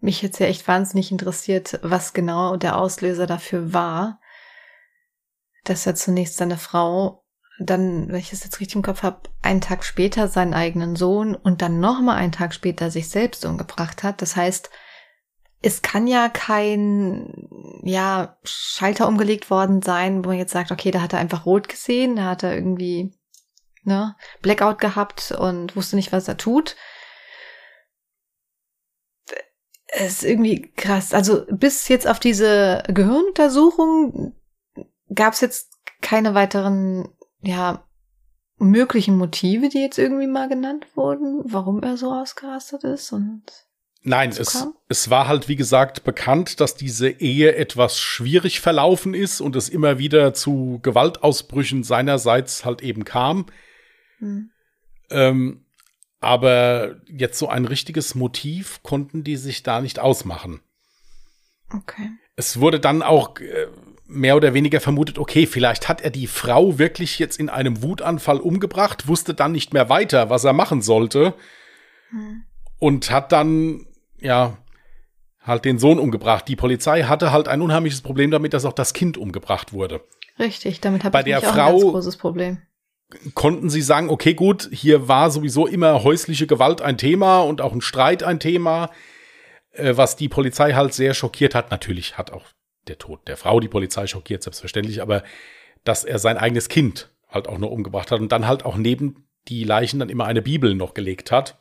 [0.00, 4.20] mich jetzt ja echt wahnsinnig interessiert, was genau der Auslöser dafür war,
[5.64, 7.24] dass er zunächst seine Frau,
[7.58, 11.34] dann, wenn ich das jetzt richtig im Kopf habe, einen Tag später seinen eigenen Sohn
[11.34, 14.20] und dann nochmal einen Tag später sich selbst umgebracht hat.
[14.20, 14.70] Das heißt,
[15.62, 17.48] es kann ja kein,
[17.82, 21.68] ja, Schalter umgelegt worden sein, wo man jetzt sagt, okay, da hat er einfach rot
[21.68, 23.14] gesehen, da hat er irgendwie
[23.84, 26.76] ne, Blackout gehabt und wusste nicht, was er tut.
[29.86, 31.14] Es ist irgendwie krass.
[31.14, 34.34] Also bis jetzt auf diese Gehirnuntersuchung
[35.14, 37.08] gab es jetzt keine weiteren,
[37.40, 37.86] ja,
[38.58, 43.42] möglichen Motive, die jetzt irgendwie mal genannt wurden, warum er so ausgerastet ist und
[44.06, 49.40] Nein, es, es war halt, wie gesagt, bekannt, dass diese Ehe etwas schwierig verlaufen ist
[49.40, 53.46] und es immer wieder zu Gewaltausbrüchen seinerseits halt eben kam.
[54.18, 54.50] Hm.
[55.10, 55.64] Ähm,
[56.20, 60.60] aber jetzt so ein richtiges Motiv konnten die sich da nicht ausmachen.
[61.70, 62.10] Okay.
[62.36, 63.66] Es wurde dann auch äh,
[64.06, 68.38] mehr oder weniger vermutet, okay, vielleicht hat er die Frau wirklich jetzt in einem Wutanfall
[68.40, 71.34] umgebracht, wusste dann nicht mehr weiter, was er machen sollte.
[72.10, 72.44] Hm.
[72.78, 73.86] Und hat dann,
[74.18, 74.58] ja,
[75.40, 76.48] halt den Sohn umgebracht.
[76.48, 80.02] Die Polizei hatte halt ein unheimliches Problem damit, dass auch das Kind umgebracht wurde.
[80.38, 82.62] Richtig, damit habe ich der Frau, ein ganz großes Problem
[83.34, 87.72] konnten sie sagen, okay, gut, hier war sowieso immer häusliche Gewalt ein Thema und auch
[87.72, 88.90] ein Streit ein Thema,
[89.72, 91.70] äh, was die Polizei halt sehr schockiert hat.
[91.70, 92.46] Natürlich hat auch
[92.88, 95.22] der Tod der Frau die Polizei schockiert, selbstverständlich, aber
[95.84, 99.28] dass er sein eigenes Kind halt auch noch umgebracht hat und dann halt auch neben
[99.48, 101.58] die Leichen dann immer eine Bibel noch gelegt hat.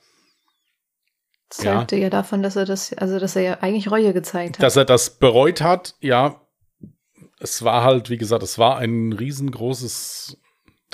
[1.50, 2.04] Zeigte ja.
[2.04, 4.64] ja davon, dass er das, also dass er ja eigentlich Reue gezeigt hat.
[4.64, 6.40] Dass er das bereut hat, ja.
[7.40, 10.38] Es war halt, wie gesagt, es war ein riesengroßes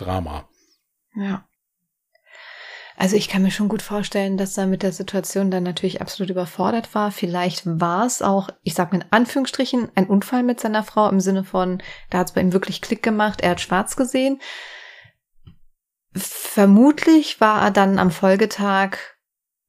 [0.02, 0.48] Drama.
[1.16, 1.46] Ja.
[3.00, 6.30] Also ich kann mir schon gut vorstellen, dass er mit der Situation dann natürlich absolut
[6.30, 7.12] überfordert war.
[7.12, 11.22] Vielleicht war es auch, ich sag mal in Anführungsstrichen, ein Unfall mit seiner Frau im
[11.22, 14.42] Sinne von, da hat es bei ihm wirklich Klick gemacht, er hat schwarz gesehen.
[16.14, 18.98] Vermutlich war er dann am Folgetag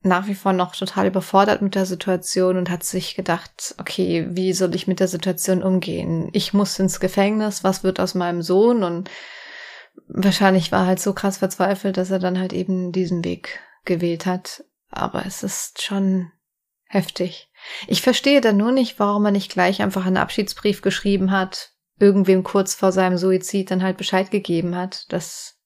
[0.03, 4.55] nach wie vor noch total überfordert mit der Situation und hat sich gedacht, okay, wie
[4.55, 6.31] soll ich mit der Situation umgehen?
[6.33, 8.83] Ich muss ins Gefängnis, was wird aus meinem Sohn?
[8.83, 9.11] Und
[10.07, 14.65] wahrscheinlich war halt so krass verzweifelt, dass er dann halt eben diesen Weg gewählt hat.
[14.91, 16.33] Aber es ist schon
[16.85, 17.51] heftig.
[17.87, 22.43] Ich verstehe dann nur nicht, warum er nicht gleich einfach einen Abschiedsbrief geschrieben hat, irgendwem
[22.43, 25.61] kurz vor seinem Suizid dann halt Bescheid gegeben hat, dass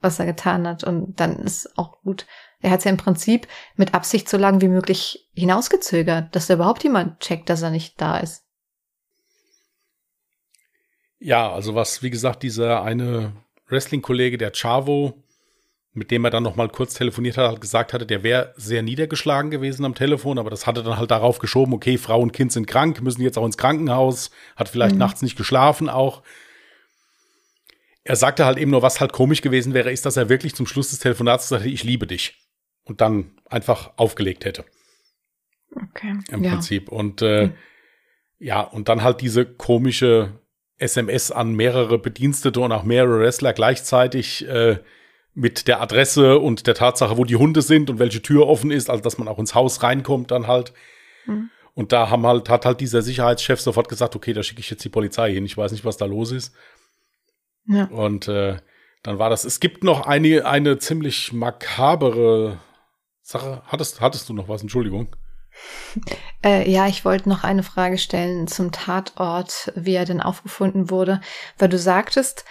[0.00, 0.84] was er getan hat.
[0.84, 2.26] Und dann ist auch gut.
[2.60, 6.54] Er hat es ja im Prinzip mit Absicht so lange wie möglich hinausgezögert, dass da
[6.54, 8.44] überhaupt jemand checkt, dass er nicht da ist.
[11.20, 13.32] Ja, also was, wie gesagt, dieser eine
[13.68, 15.24] Wrestling-Kollege, der Chavo,
[15.92, 18.82] mit dem er dann noch mal kurz telefoniert hat, hat gesagt hatte, der wäre sehr
[18.82, 22.52] niedergeschlagen gewesen am Telefon, aber das hatte dann halt darauf geschoben, okay, Frau und Kind
[22.52, 25.00] sind krank, müssen jetzt auch ins Krankenhaus, hat vielleicht mhm.
[25.00, 26.22] nachts nicht geschlafen auch.
[28.04, 30.66] Er sagte halt eben nur, was halt komisch gewesen wäre, ist, dass er wirklich zum
[30.66, 32.44] Schluss des Telefonats gesagt hätte, ich liebe dich.
[32.84, 34.64] Und dann einfach aufgelegt hätte.
[35.74, 36.14] Okay.
[36.30, 36.52] Im ja.
[36.52, 36.88] Prinzip.
[36.88, 37.52] Und äh, mhm.
[38.38, 40.40] ja, und dann halt diese komische
[40.78, 44.78] SMS an mehrere Bedienstete und auch mehrere Wrestler gleichzeitig äh,
[45.34, 48.90] mit der Adresse und der Tatsache, wo die Hunde sind und welche Tür offen ist,
[48.90, 50.72] also dass man auch ins Haus reinkommt dann halt.
[51.26, 51.50] Mhm.
[51.74, 54.84] Und da haben halt, hat halt dieser Sicherheitschef sofort gesagt, okay, da schicke ich jetzt
[54.84, 55.44] die Polizei hin.
[55.44, 56.52] Ich weiß nicht, was da los ist.
[57.66, 57.84] Ja.
[57.84, 58.56] Und äh,
[59.04, 59.44] dann war das.
[59.44, 62.58] Es gibt noch eine, eine ziemlich makabere
[63.22, 63.62] Sache.
[63.66, 64.62] Hattest, hattest du noch was?
[64.62, 65.14] Entschuldigung.
[66.44, 71.20] Äh, ja, ich wollte noch eine Frage stellen zum Tatort, wie er denn aufgefunden wurde,
[71.58, 72.44] weil du sagtest,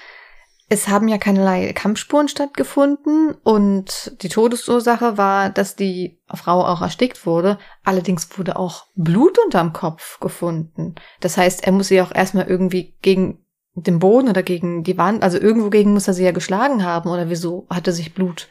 [0.67, 7.26] es haben ja keinerlei Kampfspuren stattgefunden und die Todesursache war, dass die Frau auch erstickt
[7.26, 7.58] wurde.
[7.86, 10.96] Allerdings wurde auch Blut unterm Kopf gefunden.
[11.22, 15.24] Das heißt, er muss sie auch erstmal irgendwie gegen den Boden oder gegen die Wand,
[15.24, 18.50] also irgendwo gegen muss er sie ja geschlagen haben oder wieso hatte sich Blut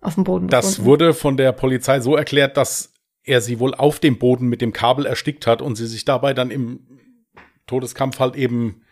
[0.00, 0.86] auf dem Boden Das gefunden?
[0.88, 2.93] wurde von der Polizei so erklärt, dass
[3.24, 6.34] er sie wohl auf dem Boden mit dem Kabel erstickt hat und sie sich dabei
[6.34, 6.80] dann im
[7.66, 8.82] Todeskampf halt eben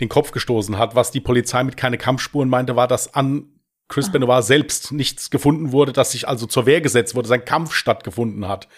[0.00, 0.94] den Kopf gestoßen hat.
[0.94, 4.12] Was die Polizei mit keine Kampfspuren meinte, war, dass an Chris ah.
[4.12, 8.46] Benoit selbst nichts gefunden wurde, dass sich also zur Wehr gesetzt wurde, sein Kampf stattgefunden
[8.46, 8.68] hat.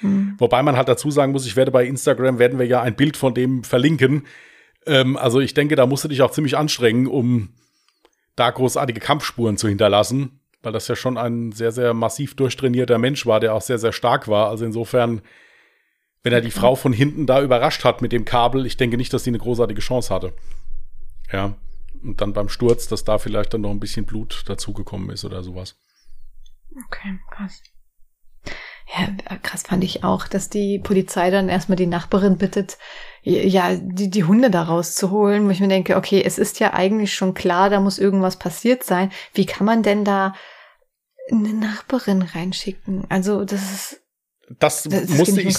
[0.00, 0.36] Mhm.
[0.38, 3.16] Wobei man halt dazu sagen muss, ich werde bei Instagram, werden wir ja ein Bild
[3.16, 4.26] von dem verlinken.
[4.86, 7.50] Ähm, also ich denke, da musst du dich auch ziemlich anstrengen, um
[8.36, 13.26] da großartige Kampfspuren zu hinterlassen, weil das ja schon ein sehr, sehr massiv durchtrainierter Mensch
[13.26, 14.48] war, der auch sehr, sehr stark war.
[14.48, 15.22] Also insofern,
[16.22, 19.12] wenn er die Frau von hinten da überrascht hat mit dem Kabel, ich denke nicht,
[19.12, 20.34] dass sie eine großartige Chance hatte.
[21.32, 21.56] Ja.
[22.02, 25.42] Und dann beim Sturz, dass da vielleicht dann noch ein bisschen Blut dazugekommen ist oder
[25.42, 25.76] sowas.
[26.86, 27.62] Okay, krass.
[28.96, 32.78] Ja, krass fand ich auch, dass die Polizei dann erstmal die Nachbarin bittet,
[33.22, 37.14] ja, die, die Hunde da rauszuholen, wo ich mir denke, okay, es ist ja eigentlich
[37.14, 39.10] schon klar, da muss irgendwas passiert sein.
[39.34, 40.34] Wie kann man denn da
[41.30, 43.04] eine Nachbarin reinschicken?
[43.08, 44.00] Also, das ist.
[44.58, 45.56] Das, das musste ich,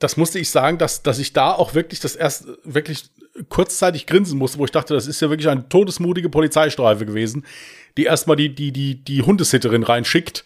[0.00, 3.10] das musste ich sagen, dass, dass ich da auch wirklich das erst wirklich
[3.48, 7.44] kurzzeitig grinsen musste, wo ich dachte, das ist ja wirklich eine todesmutige Polizeistreife gewesen,
[7.96, 10.44] die erstmal die, die, die, die Hundesitterin reinschickt.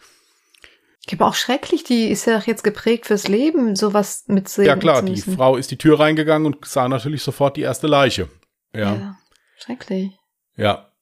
[1.09, 4.68] Ich glaube auch schrecklich, die ist ja jetzt geprägt fürs Leben, sowas mitzusehen.
[4.68, 8.29] Ja klar, die Frau ist die Tür reingegangen und sah natürlich sofort die erste Leiche.
[8.75, 8.94] Ja.
[8.94, 9.18] ja
[9.57, 10.12] schrecklich.
[10.57, 10.92] Ja.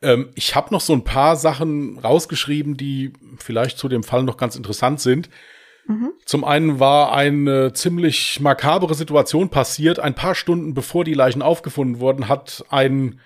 [0.00, 4.36] Ähm, ich habe noch so ein paar Sachen rausgeschrieben, die vielleicht zu dem Fall noch
[4.36, 5.28] ganz interessant sind.
[5.88, 6.12] Mhm.
[6.24, 9.98] Zum einen war eine ziemlich makabere Situation passiert.
[9.98, 13.18] Ein paar Stunden bevor die Leichen aufgefunden wurden, hat ein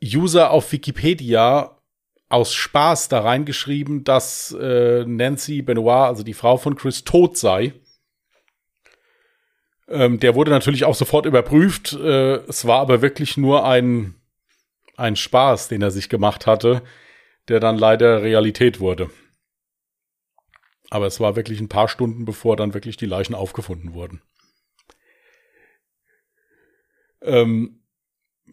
[0.00, 1.79] User auf Wikipedia
[2.30, 7.74] aus Spaß da reingeschrieben, dass äh, Nancy Benoit, also die Frau von Chris, tot sei.
[9.88, 11.92] Ähm, der wurde natürlich auch sofort überprüft.
[11.92, 14.14] Äh, es war aber wirklich nur ein,
[14.96, 16.82] ein Spaß, den er sich gemacht hatte,
[17.48, 19.10] der dann leider Realität wurde.
[20.88, 24.22] Aber es war wirklich ein paar Stunden, bevor dann wirklich die Leichen aufgefunden wurden.
[27.22, 27.79] Ähm,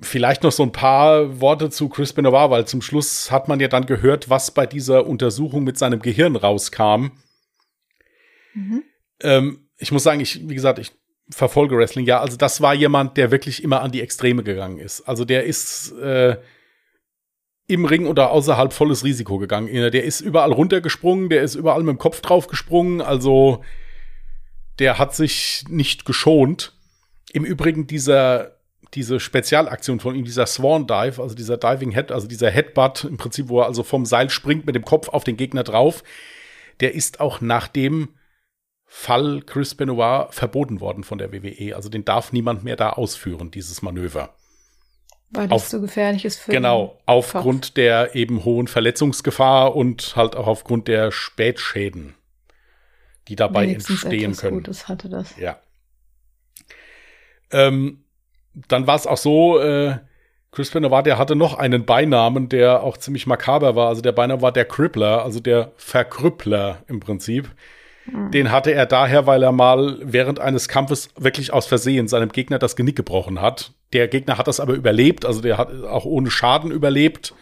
[0.02, 3.68] vielleicht noch so ein paar Worte zu Chris Benoit, weil zum Schluss hat man ja
[3.68, 7.12] dann gehört, was bei dieser Untersuchung mit seinem Gehirn rauskam.
[8.54, 8.84] Mhm.
[9.22, 10.92] Ähm, ich muss sagen, ich, wie gesagt, ich
[11.30, 15.02] verfolge Wrestling, ja, also das war jemand, der wirklich immer an die Extreme gegangen ist.
[15.02, 16.38] Also der ist äh,
[17.68, 19.68] im Ring oder außerhalb volles Risiko gegangen.
[19.68, 23.64] Der ist überall runtergesprungen, der ist überall mit dem Kopf drauf gesprungen, also
[24.80, 26.74] der hat sich nicht geschont.
[27.34, 28.57] Im Übrigen dieser
[28.94, 33.18] diese Spezialaktion von ihm, dieser Swan Dive, also dieser Diving Head, also dieser Headbutt im
[33.18, 36.04] Prinzip, wo er also vom Seil springt mit dem Kopf auf den Gegner drauf,
[36.80, 38.10] der ist auch nach dem
[38.86, 41.76] Fall Chris Benoit verboten worden von der WWE.
[41.76, 44.34] Also den darf niemand mehr da ausführen, dieses Manöver.
[45.30, 47.74] Weil das auf, so gefährlich ist für Genau, aufgrund Kopf.
[47.74, 52.16] der eben hohen Verletzungsgefahr und halt auch aufgrund der Spätschäden,
[53.28, 54.58] die dabei Wenigstens entstehen können.
[54.58, 55.36] Gutes hatte das.
[55.38, 55.60] Ja.
[57.52, 58.06] Ähm,
[58.68, 59.98] dann war es auch so, äh,
[60.52, 63.90] Chris Benoit, der hatte noch einen Beinamen, der auch ziemlich makaber war.
[63.90, 67.52] Also der Beiname war der Crippler, also der Verkrüppler im Prinzip.
[68.12, 68.32] Mhm.
[68.32, 72.60] Den hatte er daher, weil er mal während eines Kampfes wirklich aus Versehen seinem Gegner
[72.60, 73.74] das Genick gebrochen hat.
[73.94, 77.34] Der Gegner hat das aber überlebt, also der hat auch ohne Schaden überlebt,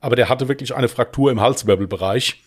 [0.00, 2.42] aber der hatte wirklich eine Fraktur im Halswirbelbereich.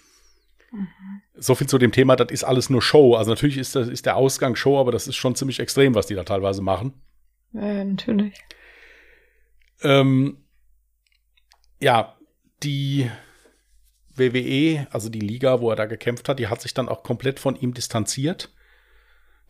[0.71, 0.87] Mhm.
[1.35, 3.15] So viel zu dem Thema, das ist alles nur Show.
[3.15, 6.07] Also natürlich ist, das, ist der Ausgang Show, aber das ist schon ziemlich extrem, was
[6.07, 6.93] die da teilweise machen.
[7.53, 8.35] Ja, natürlich.
[9.81, 10.37] Ähm,
[11.79, 12.17] ja,
[12.63, 13.09] die
[14.15, 17.39] WWE, also die Liga, wo er da gekämpft hat, die hat sich dann auch komplett
[17.39, 18.49] von ihm distanziert.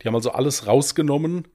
[0.02, 1.48] Die haben also alles rausgenommen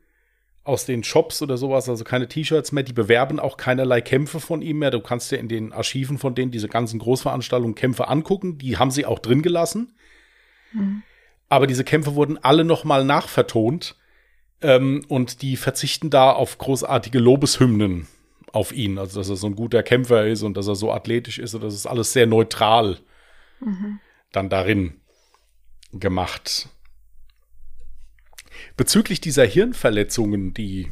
[0.65, 2.83] aus den Shops oder sowas, also keine T-Shirts mehr.
[2.83, 4.91] Die bewerben auch keinerlei Kämpfe von ihm mehr.
[4.91, 8.59] Du kannst dir in den Archiven von denen diese ganzen Großveranstaltungen Kämpfe angucken.
[8.59, 9.95] Die haben sie auch drin gelassen.
[10.73, 11.03] Mhm.
[11.49, 13.97] Aber diese Kämpfe wurden alle nochmal nachvertont.
[14.65, 18.09] Ähm, und die verzichten da auf großartige Lobeshymnen
[18.51, 21.39] auf ihn, also dass er so ein guter Kämpfer ist und dass er so athletisch
[21.39, 22.99] ist und das ist alles sehr neutral
[23.61, 24.01] mhm.
[24.33, 24.95] dann darin.
[25.93, 26.69] gemacht.
[28.77, 30.91] Bezüglich dieser Hirnverletzungen, die,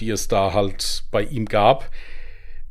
[0.00, 1.90] die es da halt bei ihm gab,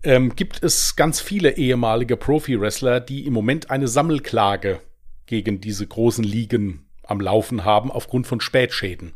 [0.03, 4.79] ähm, gibt es ganz viele ehemalige Profi-Wrestler, die im Moment eine Sammelklage
[5.25, 9.13] gegen diese großen Ligen am Laufen haben aufgrund von Spätschäden,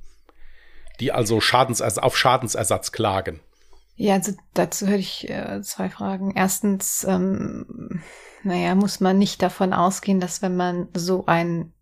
[0.99, 3.39] die also Schadensersatz, auf Schadensersatz klagen.
[3.95, 6.31] Ja, also dazu hätte ich äh, zwei Fragen.
[6.35, 8.01] Erstens, ähm,
[8.43, 11.73] naja, muss man nicht davon ausgehen, dass wenn man so einen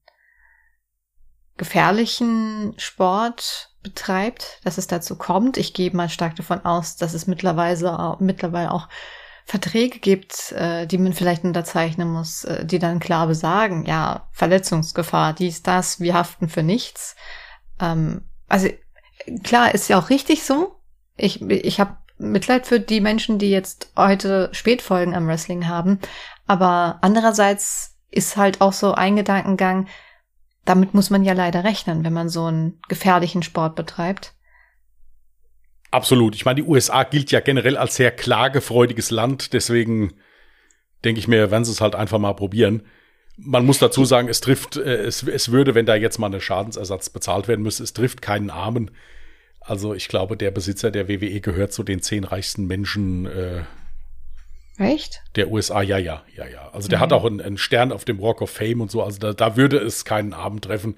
[1.57, 5.57] gefährlichen Sport betreibt, dass es dazu kommt.
[5.57, 8.89] Ich gehe mal stark davon aus, dass es mittlerweile, mittlerweile auch
[9.45, 15.33] Verträge gibt, äh, die man vielleicht unterzeichnen muss, äh, die dann klar besagen, ja, Verletzungsgefahr,
[15.33, 17.15] dies, das, wir haften für nichts.
[17.79, 18.69] Ähm, also
[19.43, 20.75] klar, ist ja auch richtig so.
[21.17, 25.99] Ich, ich habe Mitleid für die Menschen, die jetzt heute Spätfolgen am Wrestling haben.
[26.47, 29.87] Aber andererseits ist halt auch so ein Gedankengang,
[30.63, 34.33] damit muss man ja leider rechnen, wenn man so einen gefährlichen Sport betreibt.
[35.91, 36.35] Absolut.
[36.35, 40.13] Ich meine, die USA gilt ja generell als sehr klagefreudiges Land, deswegen
[41.03, 42.83] denke ich mir, werden sie es halt einfach mal probieren.
[43.37, 46.41] Man muss dazu sagen, es trifft, äh, es, es würde, wenn da jetzt mal ein
[46.41, 48.91] Schadensersatz bezahlt werden müsste, es trifft keinen Armen.
[49.65, 53.63] Also ich glaube, der Besitzer der WWE gehört zu den zehn reichsten Menschen äh,
[54.77, 55.21] Echt?
[55.35, 56.69] Der USA, ja, ja, ja, ja.
[56.73, 57.03] Also der mhm.
[57.03, 59.01] hat auch einen, einen, Stern auf dem Walk of Fame und so.
[59.01, 60.95] Also da, da würde es keinen Abend treffen.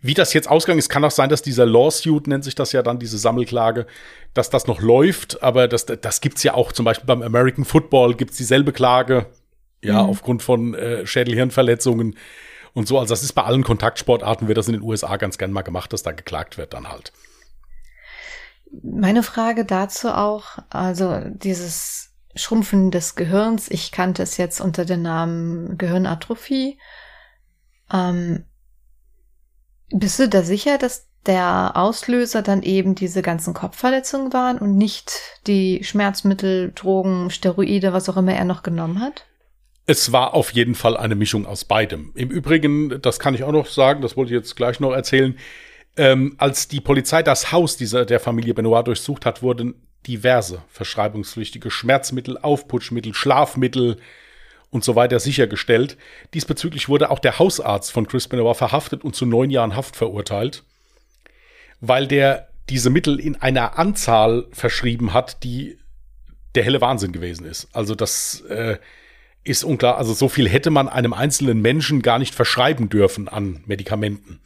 [0.00, 2.82] Wie das jetzt ausgegangen ist, kann auch sein, dass dieser Lawsuit, nennt sich das ja
[2.82, 3.86] dann, diese Sammelklage,
[4.34, 5.42] dass das noch läuft.
[5.42, 9.26] Aber das, das gibt's ja auch zum Beispiel beim American Football gibt's dieselbe Klage.
[9.82, 10.10] Ja, mhm.
[10.10, 12.16] aufgrund von äh, Schädelhirnverletzungen
[12.72, 12.98] und so.
[12.98, 15.92] Also das ist bei allen Kontaktsportarten, wird das in den USA ganz gern mal gemacht,
[15.92, 17.12] dass da geklagt wird dann halt.
[18.82, 23.70] Meine Frage dazu auch, also dieses Schrumpfen des Gehirns.
[23.70, 26.78] Ich kannte es jetzt unter dem Namen Gehirnatrophie.
[27.92, 28.44] Ähm,
[29.90, 35.12] bist du da sicher, dass der Auslöser dann eben diese ganzen Kopfverletzungen waren und nicht
[35.46, 39.26] die Schmerzmittel, Drogen, Steroide, was auch immer er noch genommen hat?
[39.86, 42.12] Es war auf jeden Fall eine Mischung aus beidem.
[42.14, 45.36] Im Übrigen, das kann ich auch noch sagen, das wollte ich jetzt gleich noch erzählen,
[45.96, 49.74] ähm, als die Polizei das Haus dieser, der Familie Benoit durchsucht hat, wurden
[50.06, 53.98] diverse verschreibungspflichtige Schmerzmittel, Aufputschmittel, Schlafmittel
[54.70, 55.96] und so weiter sichergestellt.
[56.34, 60.64] Diesbezüglich wurde auch der Hausarzt von Chris Benoit verhaftet und zu neun Jahren Haft verurteilt,
[61.80, 65.78] weil der diese Mittel in einer Anzahl verschrieben hat, die
[66.54, 67.68] der helle Wahnsinn gewesen ist.
[67.72, 68.78] Also das äh,
[69.44, 69.98] ist unklar.
[69.98, 74.40] Also so viel hätte man einem einzelnen Menschen gar nicht verschreiben dürfen an Medikamenten.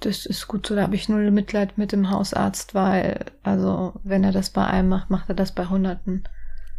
[0.00, 4.24] Das ist gut so, da habe ich null Mitleid mit dem Hausarzt, weil, also, wenn
[4.24, 6.24] er das bei einem macht, macht er das bei Hunderten.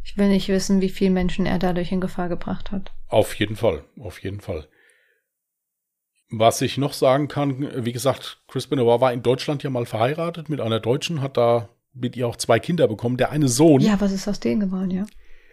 [0.03, 2.91] Ich will nicht wissen, wie viele Menschen er dadurch in Gefahr gebracht hat.
[3.07, 4.67] Auf jeden Fall, auf jeden Fall.
[6.31, 10.49] Was ich noch sagen kann, wie gesagt, Chris Benoit war in Deutschland ja mal verheiratet
[10.49, 13.17] mit einer Deutschen, hat da mit ihr auch zwei Kinder bekommen.
[13.17, 13.81] Der eine Sohn.
[13.81, 15.05] Ja, was ist aus denen geworden, ja?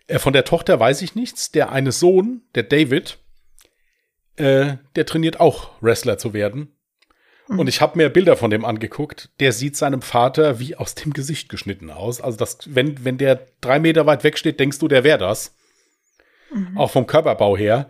[0.07, 1.51] Äh, von der Tochter weiß ich nichts.
[1.51, 3.19] Der eine Sohn, der David,
[4.37, 6.78] äh, der trainiert auch Wrestler zu werden.
[7.57, 9.31] Und ich habe mir Bilder von dem angeguckt.
[9.41, 12.21] Der sieht seinem Vater wie aus dem Gesicht geschnitten aus.
[12.21, 15.55] Also, das, wenn, wenn der drei Meter weit weg steht, denkst du, der wäre das.
[16.53, 16.77] Mhm.
[16.77, 17.89] Auch vom Körperbau her.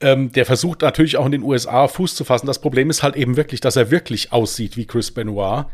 [0.00, 2.46] Ähm, der versucht natürlich auch in den USA Fuß zu fassen.
[2.46, 5.66] Das Problem ist halt eben wirklich, dass er wirklich aussieht wie Chris Benoit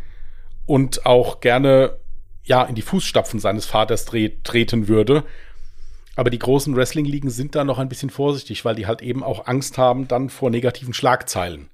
[0.64, 1.98] und auch gerne
[2.42, 5.24] ja in die Fußstapfen seines Vaters treten würde.
[6.16, 9.46] Aber die großen Wrestling-Ligen sind da noch ein bisschen vorsichtig, weil die halt eben auch
[9.46, 11.68] Angst haben dann vor negativen Schlagzeilen.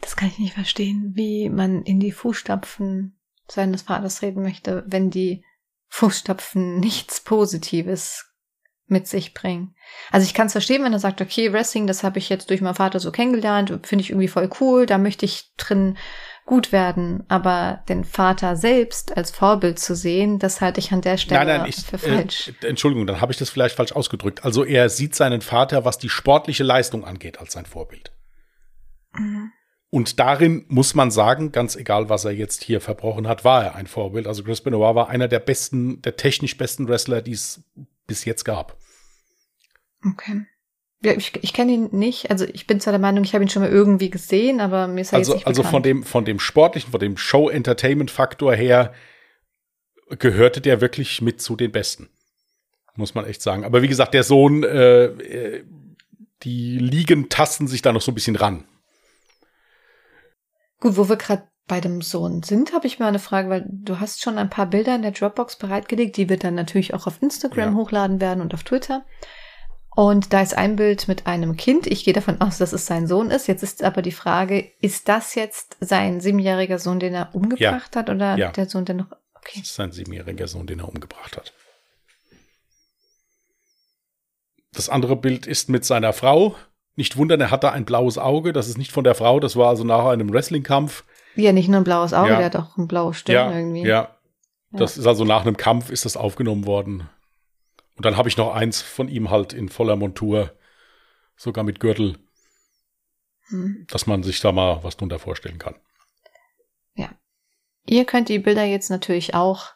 [0.00, 3.18] Das kann ich nicht verstehen, wie man in die Fußstapfen
[3.48, 5.44] seines Vaters reden möchte, wenn die
[5.88, 8.24] Fußstapfen nichts Positives
[8.88, 9.74] mit sich bringen.
[10.12, 12.60] Also ich kann es verstehen, wenn er sagt, okay, Wrestling, das habe ich jetzt durch
[12.60, 15.96] meinen Vater so kennengelernt, finde ich irgendwie voll cool, da möchte ich drin
[16.44, 21.16] gut werden, aber den Vater selbst als Vorbild zu sehen, das halte ich an der
[21.16, 22.52] Stelle nein, nein, ich, für äh, falsch.
[22.62, 24.44] Äh, Entschuldigung, dann habe ich das vielleicht falsch ausgedrückt.
[24.44, 28.12] Also er sieht seinen Vater, was die sportliche Leistung angeht, als sein Vorbild.
[29.14, 29.50] Mhm.
[29.90, 33.74] Und darin muss man sagen, ganz egal, was er jetzt hier verbrochen hat, war er
[33.76, 34.26] ein Vorbild.
[34.26, 37.62] Also Chris Benoit war einer der besten, der technisch besten Wrestler, die es
[38.06, 38.76] bis jetzt gab.
[40.04, 40.46] Okay.
[41.02, 42.30] Ja, ich, ich kenne ihn nicht.
[42.30, 45.02] Also ich bin zwar der Meinung, ich habe ihn schon mal irgendwie gesehen, aber mir
[45.02, 48.92] ist er also, jetzt nicht Also von dem, von dem sportlichen, von dem Show-Entertainment-Faktor her
[50.18, 52.08] gehörte der wirklich mit zu den Besten.
[52.96, 53.64] Muss man echt sagen.
[53.64, 55.64] Aber wie gesagt, der Sohn, äh, äh
[56.42, 58.64] die Ligen tasten sich da noch so ein bisschen ran.
[60.80, 63.98] Gut, wo wir gerade bei dem Sohn sind, habe ich mal eine Frage, weil du
[63.98, 67.20] hast schon ein paar Bilder in der Dropbox bereitgelegt, die wir dann natürlich auch auf
[67.20, 67.74] Instagram ja.
[67.74, 69.04] hochladen werden und auf Twitter.
[69.96, 71.86] Und da ist ein Bild mit einem Kind.
[71.86, 73.48] Ich gehe davon aus, dass es sein Sohn ist.
[73.48, 78.00] Jetzt ist aber die Frage, ist das jetzt sein siebenjähriger Sohn, den er umgebracht ja.
[78.00, 78.52] hat oder ja.
[78.52, 79.10] der Sohn, der noch.
[79.34, 79.60] Okay.
[79.60, 81.54] Das ist sein siebenjähriger Sohn, den er umgebracht hat.
[84.72, 86.54] Das andere Bild ist mit seiner Frau.
[86.96, 88.52] Nicht wundern, er hat da ein blaues Auge.
[88.52, 91.04] Das ist nicht von der Frau, das war also nach einem Wrestling-Kampf.
[91.36, 92.36] Ja, nicht nur ein blaues Auge, ja.
[92.38, 93.82] der hat auch ein blaues Stirn ja, irgendwie.
[93.82, 93.86] Ja.
[93.86, 94.16] ja.
[94.72, 97.08] Das ist also nach einem Kampf ist das aufgenommen worden.
[97.96, 100.52] Und dann habe ich noch eins von ihm halt in voller Montur,
[101.36, 102.18] sogar mit Gürtel,
[103.48, 103.86] hm.
[103.90, 105.74] dass man sich da mal was drunter vorstellen kann.
[106.94, 107.10] Ja.
[107.86, 109.75] Ihr könnt die Bilder jetzt natürlich auch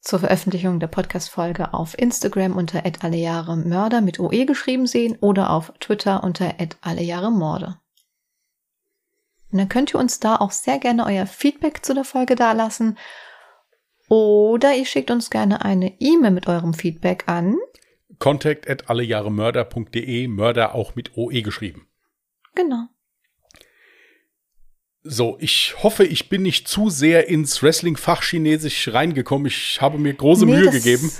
[0.00, 6.24] zur Veröffentlichung der Podcast-Folge auf Instagram unter allejahremörder mit OE geschrieben sehen oder auf Twitter
[6.24, 7.78] unter allejahremorde.
[9.52, 12.96] Und dann könnt ihr uns da auch sehr gerne euer Feedback zu der Folge dalassen
[14.08, 17.56] oder ihr schickt uns gerne eine E-Mail mit eurem Feedback an
[18.20, 21.88] contact at allejahremörder.de, Mörder auch mit OE geschrieben.
[22.54, 22.86] Genau.
[25.02, 29.46] So, ich hoffe, ich bin nicht zu sehr ins Wrestling-Fach Chinesisch reingekommen.
[29.46, 31.10] Ich habe mir große nee, Mühe das, gegeben.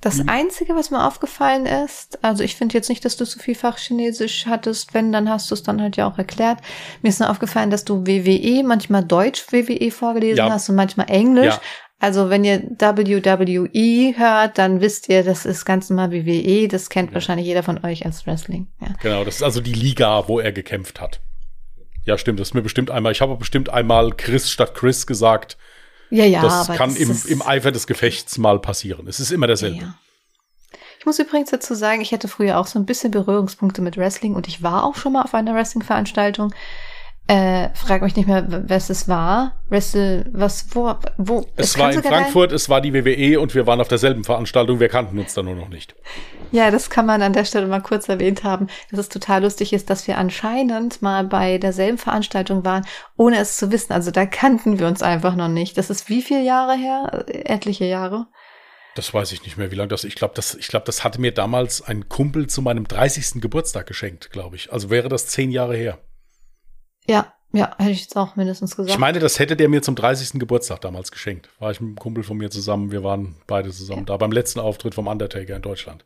[0.00, 3.54] Das Einzige, was mir aufgefallen ist, also ich finde jetzt nicht, dass du so viel
[3.54, 4.94] Fachchinesisch hattest.
[4.94, 6.60] Wenn, dann hast du es dann halt ja auch erklärt.
[7.02, 10.50] Mir ist nur aufgefallen, dass du WWE, manchmal Deutsch WWE vorgelesen ja.
[10.50, 11.54] hast und manchmal Englisch.
[11.54, 11.60] Ja.
[11.98, 16.66] Also wenn ihr WWE hört, dann wisst ihr, das ist ganz normal WWE.
[16.66, 17.14] Das kennt ja.
[17.14, 18.68] wahrscheinlich jeder von euch als Wrestling.
[18.80, 18.94] Ja.
[19.02, 21.20] Genau, das ist also die Liga, wo er gekämpft hat.
[22.04, 22.40] Ja, stimmt.
[22.40, 23.12] Das ist mir bestimmt einmal.
[23.12, 25.56] Ich habe bestimmt einmal Chris statt Chris gesagt.
[26.10, 26.42] Ja, ja.
[26.42, 29.06] Das kann das im, im Eifer des Gefechts mal passieren.
[29.06, 29.76] Es ist immer derselbe.
[29.76, 29.94] Ja, ja.
[30.98, 34.34] Ich muss übrigens dazu sagen, ich hatte früher auch so ein bisschen Berührungspunkte mit Wrestling
[34.34, 36.52] und ich war auch schon mal auf einer Wrestling-Veranstaltung.
[37.30, 39.52] Äh, frag mich nicht mehr, was es war.
[39.68, 41.46] Wrestle, was, wo, wo?
[41.54, 44.80] Es, es war in Frankfurt, es war die WWE und wir waren auf derselben Veranstaltung,
[44.80, 45.94] wir kannten uns da nur noch nicht.
[46.50, 49.72] Ja, das kann man an der Stelle mal kurz erwähnt haben, dass es total lustig
[49.72, 52.84] ist, dass wir anscheinend mal bei derselben Veranstaltung waren,
[53.16, 53.92] ohne es zu wissen.
[53.92, 55.78] Also da kannten wir uns einfach noch nicht.
[55.78, 57.26] Das ist wie viele Jahre her?
[57.28, 58.26] Etliche Jahre.
[58.96, 60.02] Das weiß ich nicht mehr, wie lange das.
[60.02, 63.40] Ich glaube, das, ich glaube, das hatte mir damals ein Kumpel zu meinem 30.
[63.40, 64.72] Geburtstag geschenkt, glaube ich.
[64.72, 66.00] Also wäre das zehn Jahre her.
[67.08, 68.90] Ja, ja, hätte ich jetzt auch mindestens gesagt.
[68.90, 70.38] Ich meine, das hätte der mir zum 30.
[70.38, 71.48] Geburtstag damals geschenkt.
[71.58, 72.92] War ich mit einem Kumpel von mir zusammen.
[72.92, 74.06] Wir waren beide zusammen ja.
[74.06, 76.04] da beim letzten Auftritt vom Undertaker in Deutschland.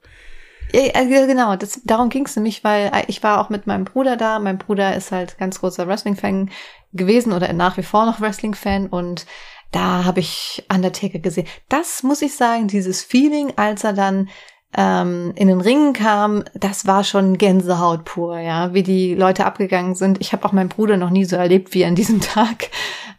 [0.73, 4.39] Ja, genau, das, darum ging es nämlich, weil ich war auch mit meinem Bruder da.
[4.39, 6.51] Mein Bruder ist halt ganz großer Wrestling-Fan
[6.95, 9.27] gewesen oder nach wie vor noch Wrestling-Fan und
[9.71, 11.47] da habe ich Undertaker gesehen.
[11.69, 14.31] Das muss ich sagen, dieses Feeling, als er dann
[14.77, 19.95] ähm, in den Ringen kam, das war schon Gänsehaut pur, ja, wie die Leute abgegangen
[19.95, 20.21] sind.
[20.21, 22.71] Ich habe auch meinen Bruder noch nie so erlebt wie an diesem Tag.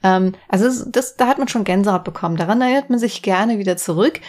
[0.03, 2.35] Ähm, also das, das, da hat man schon Gänsehaut bekommen.
[2.35, 4.19] Daran erinnert man sich gerne wieder zurück.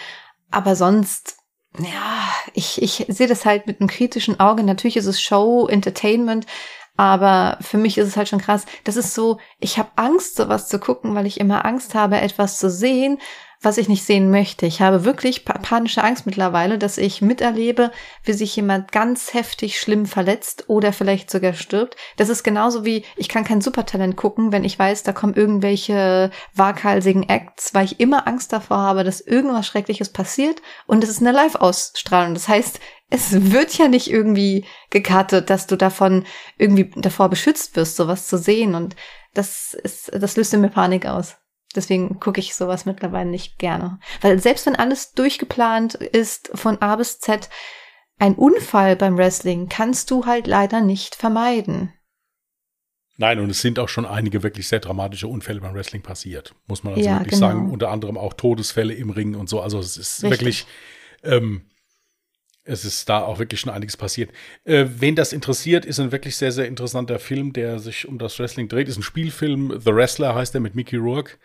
[0.50, 1.36] Aber sonst,
[1.78, 4.62] ja, ich, ich sehe das halt mit einem kritischen Auge.
[4.62, 6.46] Natürlich ist es Show, Entertainment.
[6.96, 8.64] Aber für mich ist es halt schon krass.
[8.84, 12.58] Das ist so, ich habe Angst, sowas zu gucken, weil ich immer Angst habe, etwas
[12.58, 13.18] zu sehen,
[13.60, 14.66] was ich nicht sehen möchte.
[14.66, 17.90] Ich habe wirklich panische Angst mittlerweile, dass ich miterlebe,
[18.22, 21.96] wie sich jemand ganz heftig schlimm verletzt oder vielleicht sogar stirbt.
[22.16, 26.30] Das ist genauso wie, ich kann kein Supertalent gucken, wenn ich weiß, da kommen irgendwelche
[26.54, 31.20] waghalsigen Acts, weil ich immer Angst davor habe, dass irgendwas Schreckliches passiert und es ist
[31.20, 32.34] eine Live-Ausstrahlung.
[32.34, 32.80] Das heißt,
[33.10, 36.24] es wird ja nicht irgendwie gekartet, dass du davon
[36.58, 38.96] irgendwie davor beschützt wirst, sowas zu sehen und
[39.34, 41.36] das ist, das löst in mir Panik aus.
[41.76, 44.00] Deswegen gucke ich sowas mittlerweile nicht gerne.
[44.20, 47.48] Weil selbst wenn alles durchgeplant ist von A bis Z,
[48.18, 51.92] ein Unfall beim Wrestling kannst du halt leider nicht vermeiden.
[53.18, 56.84] Nein, und es sind auch schon einige wirklich sehr dramatische Unfälle beim Wrestling passiert, muss
[56.84, 57.48] man also ja, wirklich genau.
[57.48, 57.70] sagen.
[57.70, 59.60] Unter anderem auch Todesfälle im Ring und so.
[59.60, 60.30] Also es ist Richtig.
[60.30, 60.66] wirklich,
[61.22, 61.62] ähm,
[62.64, 64.30] es ist da auch wirklich schon einiges passiert.
[64.64, 68.38] Äh, wen das interessiert, ist ein wirklich sehr, sehr interessanter Film, der sich um das
[68.38, 68.88] Wrestling dreht.
[68.88, 71.38] Ist ein Spielfilm, The Wrestler heißt er mit Mickey Rourke